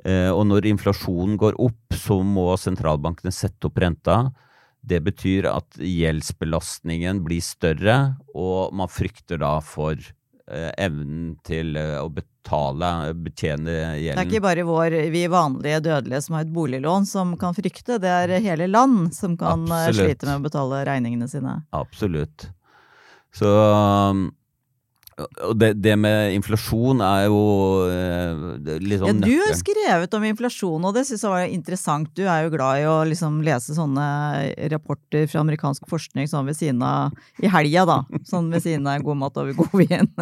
Eh, 0.05 0.31
og 0.33 0.47
når 0.49 0.69
inflasjonen 0.71 1.37
går 1.41 1.59
opp, 1.61 1.97
så 1.97 2.21
må 2.25 2.53
sentralbankene 2.61 3.33
sette 3.35 3.69
opp 3.69 3.81
renta. 3.81 4.23
Det 4.81 5.01
betyr 5.05 5.49
at 5.51 5.77
gjeldsbelastningen 5.77 7.21
blir 7.25 7.43
større, 7.45 7.99
og 8.33 8.73
man 8.77 8.89
frykter 8.91 9.41
da 9.43 9.59
for 9.65 9.99
eh, 10.01 10.71
evnen 10.81 11.35
til 11.47 11.77
eh, 11.77 11.99
å 12.01 12.09
betale, 12.13 13.13
betjene 13.21 13.75
gjelden. 14.01 14.17
Det 14.17 14.25
er 14.25 14.31
ikke 14.31 14.47
bare 14.47 14.65
vår, 14.69 14.97
vi 15.13 15.27
vanlige 15.31 15.83
dødelige 15.85 16.23
som 16.25 16.39
har 16.39 16.47
et 16.47 16.55
boliglån 16.55 17.09
som 17.09 17.37
kan 17.41 17.57
frykte, 17.57 18.01
det 18.01 18.15
er 18.23 18.35
hele 18.41 18.71
land 18.71 19.13
som 19.17 19.37
kan 19.41 19.67
eh, 19.69 19.91
Absolutt. 19.91 20.09
slite 20.09 20.31
med 20.31 20.41
å 20.41 20.49
betale 20.49 20.83
regningene 20.89 21.29
sine. 21.31 21.61
Absolutt. 21.77 22.49
Så 23.37 23.51
og 25.21 25.55
det, 25.61 25.73
det, 25.83 25.95
med 26.01 26.35
inflasjon 26.37 27.03
er 27.05 27.27
jo 27.27 27.41
eh, 27.91 28.45
sånn 29.01 29.21
ja, 29.21 29.27
Du 29.27 29.35
har 29.43 29.57
skrevet 29.59 30.17
om 30.17 30.27
inflasjon, 30.29 30.87
og 30.87 30.97
det 30.97 31.05
syns 31.09 31.25
jeg 31.27 31.33
var 31.33 31.47
interessant. 31.47 32.11
Du 32.17 32.25
er 32.25 32.45
jo 32.47 32.53
glad 32.55 32.83
i 32.83 32.87
å 32.89 32.97
liksom 33.09 33.41
lese 33.47 33.77
sånne 33.77 34.07
rapporter 34.73 35.27
fra 35.31 35.43
amerikansk 35.45 35.89
forskning 35.91 36.29
sånn 36.31 36.49
ved 36.49 36.59
siden 36.59 36.85
av 36.87 37.17
i 37.43 37.51
helga, 37.51 37.87
da. 37.89 37.99
Sånn 38.29 38.51
ved 38.53 38.65
siden 38.65 38.89
av 38.91 39.05
god 39.07 39.21
mat 39.25 39.41
over 39.41 39.57
god 39.59 39.77
vin. 39.83 40.11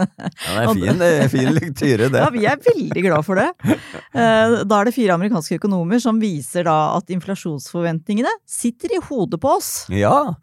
Ja, 0.49 0.65
det 0.65 0.65
er 0.65 0.75
fin, 0.75 0.99
det 1.01 1.09
er 1.09 1.31
fin 1.31 1.49
lektyre, 1.55 2.09
det. 2.13 2.21
Ja, 2.23 2.29
vi 2.33 2.45
er 2.49 2.61
veldig 2.63 3.03
glad 3.05 3.27
for 3.27 3.39
det. 3.39 3.49
Eh, 3.69 4.55
da 4.65 4.81
er 4.81 4.89
det 4.89 4.95
fire 4.97 5.17
amerikanske 5.19 5.59
økonomer 5.59 6.01
som 6.03 6.19
viser 6.23 6.67
da 6.69 6.77
at 6.97 7.13
inflasjonsforventningene 7.15 8.33
sitter 8.49 8.97
i 8.97 9.01
hodet 9.09 9.41
på 9.43 9.53
oss. 9.59 9.71
Ja, 9.93 10.35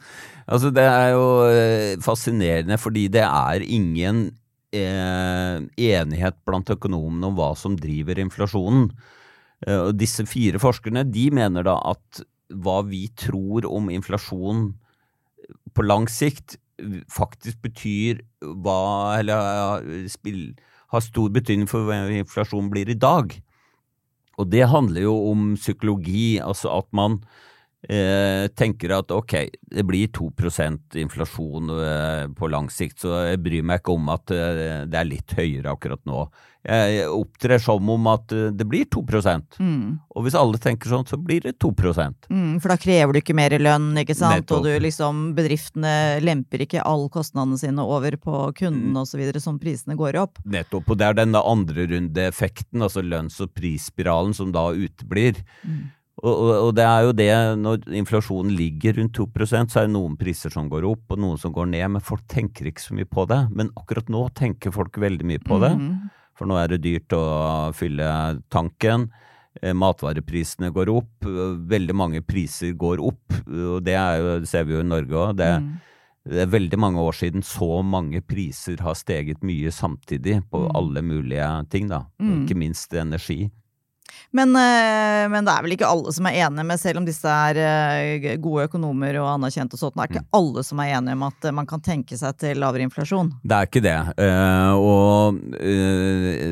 altså 0.46 0.72
det 0.74 0.86
er 0.86 1.14
jo 1.16 1.28
eh, 1.50 1.94
fascinerende 2.06 2.80
fordi 2.82 3.08
det 3.14 3.26
er 3.26 3.66
ingen 3.66 4.28
enighet 4.76 6.38
blant 6.48 6.70
økonomene 6.74 7.30
om 7.30 7.38
hva 7.38 7.54
som 7.60 7.78
driver 7.80 8.20
inflasjonen. 8.22 8.90
Eh, 9.66 9.80
og 9.88 9.96
disse 10.00 10.26
fire 10.30 10.62
forskerne 10.62 11.06
de 11.08 11.30
mener 11.34 11.66
da 11.68 11.78
at 11.94 12.24
hva 12.54 12.82
vi 12.86 13.08
tror 13.18 13.66
om 13.70 13.90
inflasjon 13.90 14.70
på 15.76 15.86
lang 15.86 16.08
sikt, 16.12 16.58
faktisk 17.12 17.62
betyr 17.64 18.20
hva 18.42 19.16
Eller 19.22 20.08
spill, 20.12 20.56
har 20.92 21.04
stor 21.04 21.30
betydning 21.32 21.70
for 21.70 21.88
hva 21.88 22.02
inflasjonen 22.12 22.70
blir 22.74 22.90
i 22.92 23.00
dag. 23.00 23.32
Og 24.38 24.50
det 24.52 24.68
handler 24.68 25.08
jo 25.08 25.16
om 25.32 25.54
psykologi, 25.56 26.40
altså 26.44 26.74
at 26.76 26.90
man 26.92 27.22
eh, 27.90 28.48
tenker 28.58 28.94
at 28.98 29.12
ok, 29.12 29.36
det 29.72 29.86
blir 29.88 30.08
2 30.14 30.32
inflasjon 31.02 31.70
eh, 31.76 32.28
på 32.36 32.50
lang 32.52 32.70
sikt, 32.70 33.00
så 33.04 33.26
jeg 33.32 33.44
bryr 33.46 33.64
meg 33.64 33.82
ikke 33.82 33.96
om 33.96 34.10
at 34.14 34.32
eh, 34.32 34.84
det 34.90 35.00
er 35.00 35.10
litt 35.10 35.36
høyere 35.38 35.74
akkurat 35.76 36.02
nå. 36.06 36.28
Jeg 36.66 37.04
opptrer 37.14 37.62
som 37.62 37.90
om 37.94 38.08
at 38.10 38.32
det 38.58 38.66
blir 38.66 38.88
2 38.90 39.04
Mm. 39.60 40.00
og 40.16 40.24
hvis 40.26 40.34
alle 40.34 40.58
tenker 40.58 40.90
sånn, 40.90 41.06
så 41.06 41.18
blir 41.22 41.42
det 41.46 41.60
2 41.62 41.70
Mm, 42.30 42.60
for 42.60 42.70
da 42.70 42.78
krever 42.78 43.14
du 43.14 43.20
ikke 43.22 43.36
mer 43.38 43.54
i 43.54 43.60
lønn, 43.62 43.94
ikke 44.02 44.16
sant? 44.18 44.48
Nettopp. 44.48 44.58
Og 44.58 44.64
du 44.66 44.80
liksom, 44.82 45.36
bedriftene 45.38 46.20
lemper 46.26 46.66
ikke 46.66 46.82
all 46.84 47.08
kostnadene 47.10 47.60
sine 47.60 47.86
over 47.86 48.18
på 48.18 48.52
kunden 48.58 48.96
Mm. 48.96 49.06
videre, 49.18 49.40
som 49.40 49.60
prisene 49.60 49.96
går 49.96 50.16
opp. 50.18 50.40
Nettopp. 50.44 50.90
Og 50.90 50.98
det 50.98 51.06
er 51.06 51.14
den 51.14 51.36
andre 51.36 51.86
runde-effekten, 51.86 52.82
altså 52.82 53.04
lønns- 53.06 53.40
og 53.42 53.54
prisspiralen, 53.54 54.34
som 54.34 54.52
da 54.52 54.72
uteblir. 54.74 55.36
Og, 56.24 56.32
og, 56.32 56.52
og 56.68 56.70
det 56.78 56.86
er 56.88 57.06
jo 57.06 57.16
det, 57.18 57.32
når 57.60 57.90
inflasjonen 58.00 58.54
ligger 58.56 58.96
rundt 59.00 59.18
2% 59.18 59.74
så 59.74 59.82
er 59.82 59.90
det 59.90 59.96
noen 59.98 60.16
priser 60.20 60.54
som 60.54 60.70
går 60.72 60.88
opp, 60.88 61.10
og 61.12 61.20
noen 61.20 61.42
som 61.42 61.52
går 61.56 61.68
ned, 61.74 61.88
men 61.98 62.04
folk 62.04 62.24
tenker 62.32 62.70
ikke 62.70 62.84
så 62.84 62.96
mye 62.96 63.10
på 63.10 63.26
det. 63.30 63.42
Men 63.52 63.74
akkurat 63.76 64.12
nå 64.14 64.24
tenker 64.38 64.74
folk 64.76 64.96
veldig 65.02 65.28
mye 65.28 65.44
på 65.44 65.60
det, 65.64 65.74
for 66.36 66.48
nå 66.48 66.60
er 66.60 66.72
det 66.72 66.84
dyrt 66.86 67.16
å 67.16 67.26
fylle 67.76 68.08
tanken. 68.54 69.10
Eh, 69.62 69.76
Matvareprisene 69.76 70.72
går 70.76 70.92
opp, 70.92 71.28
veldig 71.76 71.96
mange 71.96 72.24
priser 72.28 72.74
går 72.80 73.04
opp, 73.04 73.36
og 73.46 73.84
det, 73.84 73.96
jo, 73.96 74.40
det 74.44 74.50
ser 74.52 74.66
vi 74.68 74.76
jo 74.76 74.84
i 74.84 74.88
Norge 74.88 75.20
òg. 75.20 75.36
Det, 75.40 75.52
det 76.26 76.42
er 76.42 76.56
veldig 76.56 76.80
mange 76.82 77.04
år 77.04 77.16
siden 77.20 77.44
så 77.46 77.84
mange 77.86 78.24
priser 78.26 78.82
har 78.82 78.96
steget 78.98 79.44
mye 79.46 79.72
samtidig 79.72 80.40
på 80.52 80.64
alle 80.76 81.04
mulige 81.06 81.52
ting, 81.72 81.92
da. 81.92 82.06
Mm. 82.24 82.44
ikke 82.44 82.58
minst 82.64 82.96
energi. 82.98 83.46
Men, 84.32 84.56
eh, 84.56 85.26
men 85.30 85.46
det 85.46 85.54
er 85.54 85.64
vel 85.66 85.76
ikke 85.76 85.90
alle 85.90 86.12
som 86.16 86.28
er 86.28 86.40
enige 86.46 86.66
med, 86.68 86.80
selv 86.82 87.00
om 87.02 87.08
disse 87.08 87.30
er 87.30 87.60
eh, 87.62 88.28
gode 88.42 88.68
økonomer 88.70 89.20
og 89.22 89.30
anerkjent 89.36 89.76
og 89.76 89.82
sånt, 89.82 89.96
det 89.96 90.04
er 90.04 90.14
ikke 90.14 90.40
alle 90.40 90.66
som 90.66 90.82
er 90.84 90.94
enige 90.98 91.18
om 91.18 91.26
at 91.28 91.48
eh, 91.48 91.56
man 91.56 91.70
kan 91.70 91.84
tenke 91.86 92.18
seg 92.20 92.38
til 92.42 92.60
lavere 92.64 92.86
inflasjon. 92.88 93.32
Det 93.44 93.58
er 93.58 93.70
ikke 93.70 93.84
det. 93.86 93.98
Og 94.76 95.40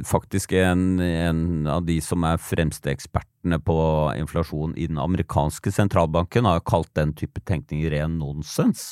faktisk 0.08 0.54
en, 0.58 0.86
en 1.04 1.70
av 1.70 1.86
de 1.88 2.00
som 2.04 2.24
er 2.28 2.42
fremste 2.42 2.92
ekspertene 2.94 3.60
på 3.64 3.78
inflasjon 4.20 4.76
i 4.80 4.88
den 4.90 5.00
amerikanske 5.02 5.74
sentralbanken, 5.74 6.48
har 6.48 6.64
kalt 6.68 6.92
den 6.98 7.14
type 7.18 7.44
tenkning 7.48 7.86
ren 7.92 8.18
nonsens. 8.22 8.92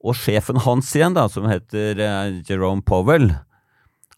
Og 0.00 0.16
sjefen 0.16 0.60
hans 0.64 0.94
igjen, 0.96 1.16
da, 1.16 1.26
som 1.28 1.48
heter 1.50 1.98
Jerome 2.48 2.84
Powell, 2.86 3.32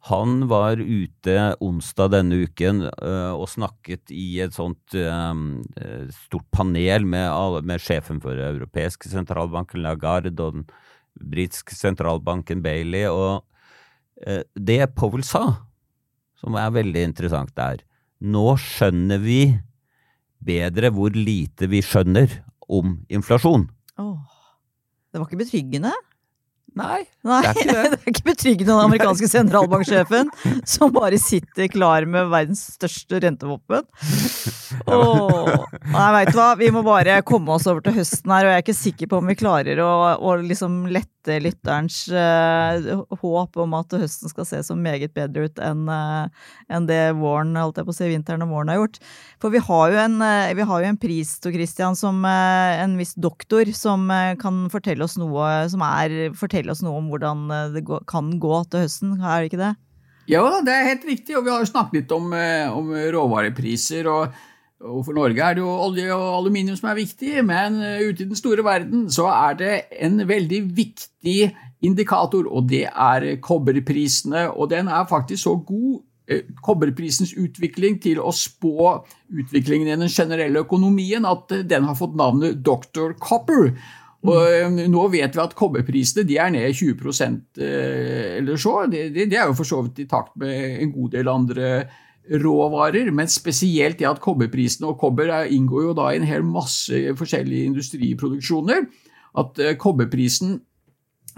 han 0.09 0.49
var 0.51 0.81
ute 0.83 1.35
onsdag 1.63 2.11
denne 2.17 2.41
uken 2.43 2.83
uh, 2.91 3.35
og 3.37 3.47
snakket 3.53 4.11
i 4.11 4.41
et 4.43 4.55
sånt 4.57 4.97
um, 4.99 5.61
stort 6.25 6.49
panel 6.51 7.07
med, 7.07 7.63
med 7.69 7.83
sjefen 7.83 8.19
for 8.23 8.35
europeisk 8.35 9.07
sentralbanken 9.07 9.85
Lagarde 9.85 10.35
og 10.43 10.59
den 10.59 10.67
britiske 11.23 11.79
sentralbanken 11.79 12.65
Bailey. 12.65 13.07
Og 13.07 13.45
uh, 14.27 14.43
det 14.59 14.81
Powell 14.99 15.23
sa, 15.27 15.45
som 16.43 16.59
er 16.59 16.75
veldig 16.75 17.07
interessant, 17.13 17.55
er 17.63 17.87
nå 18.23 18.57
skjønner 18.59 19.23
vi 19.23 19.43
bedre 20.43 20.91
hvor 20.95 21.15
lite 21.15 21.71
vi 21.71 21.79
skjønner 21.83 22.41
om 22.67 22.99
inflasjon. 23.07 23.69
Åh, 24.03 24.19
det 25.15 25.23
var 25.23 25.31
ikke 25.31 25.45
betryggende? 25.45 25.95
Nei, 26.79 27.03
Nei, 27.27 27.41
det 27.45 27.51
er 27.51 27.59
ikke 27.59 27.69
det. 27.69 27.83
det 27.93 27.99
er 27.99 28.13
ikke 28.13 28.27
betryggende 28.31 28.71
den 28.73 28.85
amerikanske 28.87 29.29
sentralbanksjefen, 29.29 30.31
som 30.69 30.93
bare 30.95 31.19
sitter 31.21 31.69
klar 31.73 32.07
med 32.09 32.31
verdens 32.33 32.65
største 32.79 33.21
rentevåpen. 33.23 33.85
Åh, 34.89 35.53
nei, 35.93 36.09
veit 36.17 36.33
du 36.33 36.39
hva, 36.39 36.49
vi 36.59 36.71
må 36.75 36.83
bare 36.87 37.21
komme 37.29 37.55
oss 37.55 37.69
over 37.71 37.85
til 37.85 37.99
høsten 38.01 38.33
her, 38.33 38.49
og 38.49 38.55
jeg 38.55 38.61
er 38.61 38.65
ikke 38.65 38.79
sikker 38.79 39.13
på 39.13 39.21
om 39.21 39.29
vi 39.31 39.39
klarer 39.39 39.83
å, 39.85 39.93
å 40.17 40.37
liksom 40.41 40.87
lette 40.91 41.13
lytterens 41.29 42.07
eh, 42.09 42.89
håp 43.23 43.59
om 43.63 43.77
at 43.79 43.95
høsten 43.95 44.33
skal 44.33 44.47
se 44.49 44.63
så 44.67 44.77
meget 44.79 45.15
bedre 45.15 45.47
ut 45.47 45.61
enn 45.63 45.85
eh, 45.93 46.49
enn 46.73 46.89
det 46.89 47.01
våren, 47.19 47.55
holdt 47.59 47.81
jeg 47.81 47.89
på 47.89 47.95
å 47.95 47.97
si, 47.97 48.09
vinteren 48.11 48.45
og 48.47 48.53
våren 48.55 48.73
har 48.73 48.81
gjort. 48.81 48.99
For 49.43 49.55
vi 49.55 49.63
har 49.63 49.93
jo 49.93 50.01
en, 50.03 50.19
eh, 50.27 50.65
har 50.73 50.85
jo 50.85 50.91
en 50.91 51.01
pris, 51.01 51.37
Tor 51.43 51.55
Christian, 51.55 51.99
som 51.99 52.25
eh, 52.29 52.83
en 52.83 52.97
viss 53.01 53.15
doktor 53.15 53.71
som 53.77 54.11
eh, 54.11 54.35
kan 54.41 54.67
fortelle 54.73 55.07
oss 55.07 55.19
noe 55.21 55.49
er 55.63 56.35
fortelle 56.39 56.73
oss 56.73 56.83
noe 56.85 57.01
om 57.01 57.11
hvordan 57.13 57.49
eh, 57.51 57.73
det 57.79 57.87
kan 58.11 58.37
gå 58.43 58.63
til 58.71 58.87
høsten, 58.87 59.19
er 59.21 59.43
det 59.43 59.53
ikke 59.53 59.65
det? 59.65 59.75
Ja, 60.31 60.45
det 60.63 60.73
er 60.73 60.87
helt 60.87 61.05
riktig, 61.09 61.35
og 61.37 61.45
vi 61.47 61.51
har 61.51 61.63
jo 61.63 61.71
snakket 61.73 62.03
litt 62.03 62.13
om, 62.15 62.33
eh, 62.37 62.71
om 62.71 62.93
råvarepriser. 62.95 64.07
og 64.11 64.43
og 64.83 65.05
For 65.07 65.15
Norge 65.17 65.43
er 65.43 65.57
det 65.57 65.63
jo 65.63 65.71
olje 65.71 66.09
og 66.15 66.39
aluminium 66.41 66.77
som 66.79 66.91
er 66.91 66.99
viktig, 66.99 67.35
men 67.47 67.79
eh, 67.83 68.07
ute 68.09 68.25
i 68.25 68.29
den 68.31 68.39
store 68.39 68.65
verden 68.67 69.07
så 69.13 69.29
er 69.31 69.59
det 69.61 69.75
en 70.03 70.23
veldig 70.29 70.63
viktig 70.77 71.53
indikator, 71.87 72.47
og 72.47 72.69
det 72.71 72.87
er 72.91 73.29
kobberprisene. 73.43 74.49
Og 74.51 74.71
den 74.71 74.91
er 74.91 75.09
faktisk 75.11 75.45
så 75.45 75.57
god, 75.67 76.03
eh, 76.29 76.45
kobberprisens 76.63 77.35
utvikling, 77.39 78.01
til 78.03 78.21
å 78.23 78.35
spå 78.35 78.93
utviklingen 79.31 79.89
i 79.89 79.99
den 80.05 80.13
generelle 80.13 80.63
økonomien 80.67 81.27
at 81.27 81.53
eh, 81.53 81.67
den 81.67 81.89
har 81.89 81.99
fått 81.99 82.17
navnet 82.19 82.63
Dr. 82.63 83.15
Copper. 83.19 83.75
Og 84.23 84.77
Nå 84.87 85.09
vet 85.11 85.35
vi 85.35 85.43
at 85.43 85.55
kobberprisene 85.59 86.23
de 86.27 86.37
er 86.39 86.53
ned 86.55 86.77
20 86.79 87.11
eh, 87.59 88.39
eller 88.39 88.57
så. 88.57 88.85
Det, 88.87 89.09
det, 89.15 89.27
det 89.33 89.39
er 89.39 89.51
jo 89.51 89.59
for 89.59 89.67
så 89.67 89.83
vidt 89.83 90.05
i 90.05 90.11
takt 90.11 90.37
med 90.39 90.79
en 90.79 90.93
god 90.95 91.11
del 91.17 91.31
andre 91.31 91.71
råvarer, 92.31 93.11
men 93.15 93.29
spesielt 93.29 93.99
det 93.99 94.07
at 94.09 94.21
kobberprisene 94.23 94.87
og 94.87 94.99
kobber 95.01 95.31
er- 95.31 95.51
inngår 95.51 95.89
jo 95.89 95.95
da 95.99 96.11
i 96.11 96.17
en 96.21 96.29
hel 96.29 96.45
masse 96.47 96.93
forskjellige 97.19 97.65
industriproduksjoner. 97.71 98.87
At 99.39 99.59
eh, 99.59 99.75
kobberprisen 99.77 100.61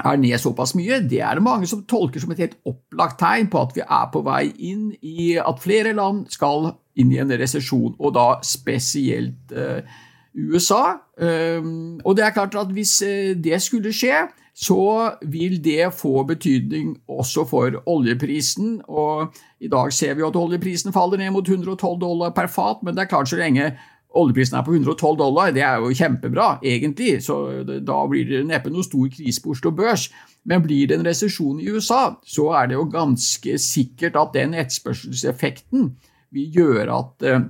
er 0.04 0.16
ned 0.18 0.38
såpass 0.42 0.74
mye, 0.74 0.98
det 1.08 1.20
er 1.22 1.34
det 1.38 1.42
mange 1.46 1.68
som 1.70 1.84
tolker 1.86 2.20
som 2.20 2.32
et 2.34 2.38
helt 2.42 2.56
opplagt 2.66 3.20
tegn 3.20 3.46
på 3.46 3.60
at 3.62 3.76
vi 3.76 3.84
er 3.86 4.08
på 4.10 4.24
vei 4.26 4.48
inn 4.58 4.88
i 5.02 5.36
at 5.38 5.62
flere 5.62 5.92
land 5.94 6.26
skal 6.34 6.72
inn 6.98 7.12
i 7.14 7.20
en 7.22 7.30
resesjon, 7.30 7.94
og 7.98 8.14
da 8.14 8.40
spesielt 8.42 9.54
eh, 9.54 9.86
USA. 10.34 10.98
Um, 11.18 12.00
og 12.04 12.16
det 12.16 12.24
er 12.26 12.34
klart 12.34 12.56
at 12.58 12.72
hvis 12.74 13.00
eh, 13.06 13.34
det 13.38 13.62
skulle 13.62 13.92
skje, 13.94 14.26
så 14.54 15.10
vil 15.22 15.56
det 15.64 15.90
få 15.94 16.22
betydning 16.26 16.94
også 17.10 17.44
for 17.50 17.74
oljeprisen. 17.90 18.80
Og 18.88 19.34
i 19.60 19.70
dag 19.70 19.92
ser 19.92 20.14
vi 20.14 20.26
at 20.26 20.36
oljeprisen 20.38 20.94
faller 20.94 21.18
ned 21.18 21.34
mot 21.34 21.48
112 21.48 22.00
dollar 22.00 22.34
per 22.34 22.46
fat, 22.46 22.82
men 22.82 22.94
det 22.94 23.04
er 23.04 23.10
klart 23.10 23.30
så 23.30 23.38
lenge 23.40 23.72
oljeprisen 24.14 24.58
er 24.58 24.62
på 24.62 24.74
112 24.74 25.16
dollar, 25.18 25.50
det 25.54 25.64
er 25.66 25.82
jo 25.82 25.94
kjempebra, 25.94 26.58
egentlig, 26.62 27.16
så 27.24 27.64
da 27.64 27.96
blir 28.10 28.28
det 28.28 28.44
neppe 28.46 28.70
noe 28.72 28.86
stor 28.86 29.08
krise 29.10 29.42
på 29.42 29.54
Oslo 29.54 29.72
Børs. 29.74 30.06
Men 30.46 30.62
blir 30.62 30.88
det 30.88 30.98
en 30.98 31.06
resesjon 31.06 31.60
i 31.60 31.70
USA, 31.72 32.14
så 32.22 32.50
er 32.60 32.70
det 32.70 32.78
jo 32.78 32.86
ganske 32.92 33.58
sikkert 33.58 34.18
at 34.20 34.34
den 34.36 34.54
etterspørselseffekten 34.54 35.94
vil 36.34 36.58
gjøre 36.58 36.86
at 36.94 37.26
eh, 37.26 37.46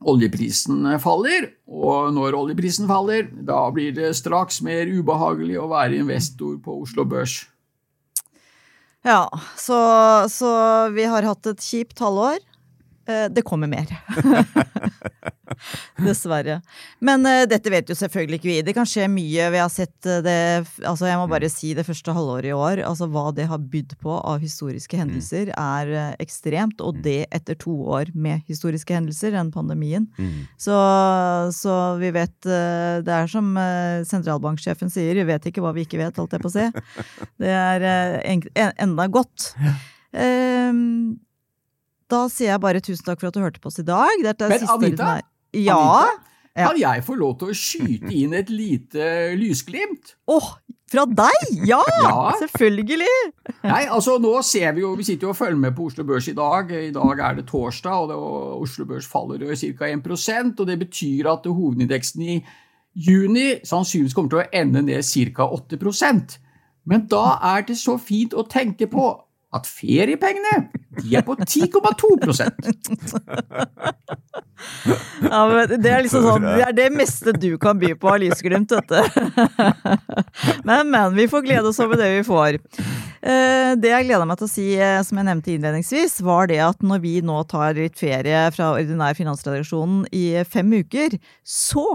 oljeprisen 0.00 0.86
faller, 1.02 1.50
og 1.68 2.12
når 2.16 2.36
oljeprisen 2.38 2.88
faller, 2.88 3.28
da 3.30 3.62
blir 3.74 3.92
det 3.96 4.14
straks 4.16 4.60
mer 4.64 4.88
ubehagelig 4.88 5.58
å 5.60 5.68
være 5.70 6.00
investor 6.00 6.56
på 6.64 6.80
Oslo 6.84 7.04
Børs. 7.08 7.42
Ja, 9.06 9.24
så, 9.56 9.78
så 10.28 10.50
vi 10.92 11.06
har 11.08 11.24
hatt 11.24 11.48
et 11.48 11.64
kjipt 11.64 12.00
halvår. 12.04 12.40
Eh, 13.10 13.28
Det 13.30 13.42
kommer 13.42 13.66
mer. 13.66 13.86
Dessverre. 16.00 16.60
Men 17.04 17.26
uh, 17.26 17.42
dette 17.48 17.70
vet 17.72 17.90
jo 17.90 17.96
selvfølgelig 17.98 18.38
ikke 18.38 18.48
vi. 18.48 18.60
Det 18.64 18.74
kan 18.76 18.88
skje 18.88 19.08
mye. 19.12 19.48
Vi 19.52 19.60
har 19.60 19.72
sett 19.72 20.06
eh, 20.08 20.22
det 20.24 20.36
Altså, 20.86 21.08
jeg 21.08 21.18
må 21.20 21.26
bare 21.30 21.50
si 21.52 21.72
det 21.76 21.84
første 21.84 22.14
halvåret 22.16 22.48
i 22.48 22.54
år. 22.56 22.82
Altså 22.86 23.08
hva 23.10 23.26
det 23.36 23.48
har 23.50 23.60
bydd 23.72 23.96
på 24.00 24.14
av 24.16 24.40
historiske 24.40 24.96
hendelser, 25.00 25.52
er 25.52 25.92
uh, 25.92 26.14
ekstremt. 26.22 26.80
Og 26.80 27.02
det 27.04 27.26
etter 27.34 27.58
to 27.60 27.74
år 27.98 28.12
med 28.14 28.46
historiske 28.48 28.94
hendelser, 28.96 29.34
den 29.36 29.52
pandemien. 29.52 30.08
Så, 30.60 30.76
så 31.56 31.76
vi 32.00 32.12
vet 32.14 32.36
uh, 32.48 33.00
Det 33.04 33.14
er 33.14 33.30
som 33.30 33.52
sentralbanksjefen 34.06 34.90
sier, 34.92 35.14
vi 35.18 35.26
vet 35.28 35.50
ikke 35.50 35.62
hva 35.64 35.74
vi 35.76 35.84
ikke 35.84 36.00
vet, 36.00 36.16
holdt 36.16 36.36
jeg 36.36 36.44
på 36.44 36.50
å 36.50 36.56
si. 36.56 36.66
Det 37.40 37.50
er 37.52 37.84
en, 37.84 38.42
en, 38.54 38.72
enda 38.88 39.06
godt. 39.12 39.50
Ehm, 40.12 41.18
da 42.10 42.24
sier 42.32 42.52
jeg 42.52 42.62
bare 42.62 42.82
tusen 42.84 43.06
takk 43.06 43.20
for 43.22 43.30
at 43.30 43.36
du 43.36 43.44
hørte 43.44 43.62
på 43.62 43.70
oss 43.70 43.80
i 43.82 43.86
dag. 43.86 44.10
Er 44.24 44.50
Men 44.50 44.66
Anita? 44.74 45.12
Ja. 45.56 45.78
Anita, 45.78 46.26
Kan 46.56 46.80
jeg 46.80 47.04
få 47.06 47.14
lov 47.14 47.38
til 47.38 47.52
å 47.52 47.56
skyte 47.56 48.10
inn 48.10 48.34
et 48.34 48.50
lite 48.50 49.04
lysglimt? 49.38 50.16
Åh, 50.30 50.48
fra 50.90 51.04
deg? 51.06 51.52
Ja! 51.68 51.80
Ja. 52.02 52.32
Selvfølgelig! 52.40 53.10
Nei, 53.62 53.84
altså 53.92 54.16
nå 54.22 54.32
ser 54.46 54.72
Vi 54.74 54.82
jo, 54.82 54.94
vi 54.98 55.06
sitter 55.06 55.28
jo 55.28 55.34
og 55.34 55.38
følger 55.38 55.60
med 55.60 55.76
på 55.76 55.86
Oslo 55.90 56.04
Børs 56.08 56.28
i 56.30 56.34
dag. 56.36 56.72
I 56.72 56.90
dag 56.94 57.22
er 57.26 57.38
det 57.38 57.46
torsdag, 57.50 57.92
og, 57.92 58.08
det, 58.10 58.16
og 58.16 58.64
Oslo 58.64 58.86
Børs 58.88 59.06
faller 59.06 59.44
ca. 59.54 59.90
1 59.90 60.60
og 60.60 60.66
Det 60.66 60.78
betyr 60.80 61.30
at 61.30 61.46
hovedindeksen 61.46 62.22
i 62.22 62.38
juni 62.94 63.60
sannsynligvis 63.64 64.16
kommer 64.16 64.32
til 64.32 64.42
å 64.42 64.48
ende 64.62 64.82
ned 64.82 65.06
ca. 65.36 65.46
8% 65.46 66.38
Men 66.90 67.06
da 67.06 67.38
er 67.54 67.66
det 67.68 67.78
så 67.78 67.96
fint 68.02 68.34
å 68.34 68.46
tenke 68.50 68.90
på 68.90 69.10
at 69.54 69.66
feriepengene 69.66 70.70
De 71.02 71.16
er 71.16 71.24
på 71.26 71.36
10,2 71.36 72.10
Ja, 75.30 75.40
men 75.48 75.70
det 75.80 75.90
er 75.90 76.02
liksom 76.04 76.24
sånn, 76.24 76.44
det 76.44 76.64
er 76.66 76.74
det 76.76 76.88
meste 76.92 77.32
du 77.36 77.54
kan 77.60 77.78
by 77.80 77.94
på 78.00 78.10
av 78.12 78.18
lysglimt, 78.22 78.72
du. 78.72 79.00
Men, 80.64 80.90
men. 80.90 81.14
Vi 81.16 81.28
får 81.30 81.44
glede 81.46 81.68
oss 81.70 81.80
over 81.82 81.96
det 82.00 82.10
vi 82.12 82.24
får. 82.26 82.58
Eh, 83.20 83.72
det 83.80 83.90
jeg 83.90 84.06
gleda 84.08 84.26
meg 84.28 84.38
til 84.40 84.48
å 84.48 84.52
si, 84.52 84.66
eh, 84.80 85.00
som 85.04 85.20
jeg 85.20 85.28
nevnte 85.28 85.52
innledningsvis, 85.54 86.20
var 86.24 86.48
det 86.50 86.60
at 86.64 86.84
når 86.84 87.02
vi 87.02 87.14
nå 87.24 87.42
tar 87.50 87.76
litt 87.76 87.98
ferie 88.00 88.46
fra 88.54 88.72
ordinær 88.76 89.16
finansredaksjonen 89.18 90.06
i 90.16 90.40
fem 90.48 90.72
uker, 90.80 91.18
så 91.44 91.86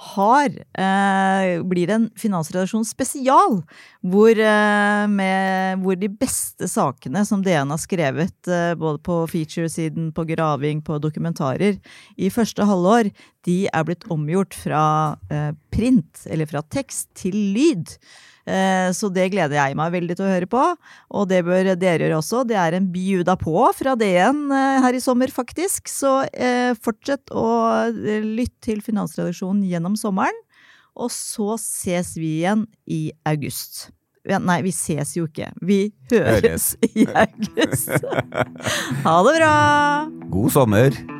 har, 0.00 0.48
eh, 0.80 1.62
blir 1.62 1.90
en 1.90 2.06
finansredaksjon 2.16 2.86
spesial, 2.88 3.58
hvor, 4.00 4.30
eh, 4.30 5.06
med, 5.06 5.82
hvor, 5.82 5.98
de 6.00 6.08
beste 6.08 6.68
sakene 6.68 7.26
som 7.26 7.42
DN 7.44 7.68
har 7.68 7.78
skrevet, 7.78 8.48
eh, 8.48 8.74
både 8.74 8.98
på 9.04 9.28
featuresiden, 9.28 10.12
på 10.12 10.24
graving, 10.24 10.80
på 10.82 10.98
dokumentarer, 10.98 11.78
i 12.16 12.30
første 12.30 12.64
halvår, 12.64 13.12
de 13.44 13.68
er 13.68 13.84
blitt 13.84 14.08
omgjort 14.08 14.54
fra 14.54 15.18
eh, 15.30 15.52
print, 15.70 16.24
eller 16.26 16.46
fra 16.46 16.62
tekst, 16.62 17.10
til 17.14 17.36
lyd. 17.54 17.98
Eh, 18.48 18.88
så 18.96 19.10
det 19.12 19.28
gleder 19.34 19.58
jeg 19.58 19.76
meg 19.78 19.92
veldig 19.94 20.16
til 20.16 20.26
å 20.26 20.32
høre 20.32 20.48
på, 20.50 20.64
og 21.18 21.28
det 21.30 21.42
bør 21.46 21.72
dere 21.78 22.06
gjøre 22.06 22.20
også. 22.20 22.42
Det 22.48 22.58
er 22.58 22.76
en 22.78 22.88
bjuda 22.92 23.36
på 23.40 23.54
fra 23.76 23.96
DN 23.98 24.46
eh, 24.48 24.80
her 24.84 24.96
i 24.96 25.02
sommer, 25.02 25.32
faktisk. 25.34 25.90
Så 25.92 26.20
eh, 26.32 26.72
fortsett 26.80 27.32
å 27.34 27.46
lytte 27.90 28.70
til 28.70 28.84
Finansredaksjonen 28.84 29.64
gjennom 29.68 29.96
sommeren. 30.00 30.44
Og 31.00 31.12
så 31.14 31.54
ses 31.60 32.16
vi 32.18 32.40
igjen 32.40 32.66
i 32.90 33.08
august. 33.28 33.88
Nei, 34.28 34.58
vi 34.66 34.72
ses 34.74 35.14
jo 35.16 35.24
ikke. 35.30 35.48
Vi 35.64 35.80
høres 36.12 36.74
i 36.92 37.06
august. 37.08 37.94
Ha 39.06 39.16
det 39.24 39.38
bra! 39.38 39.54
God 40.28 40.52
sommer! 40.52 41.19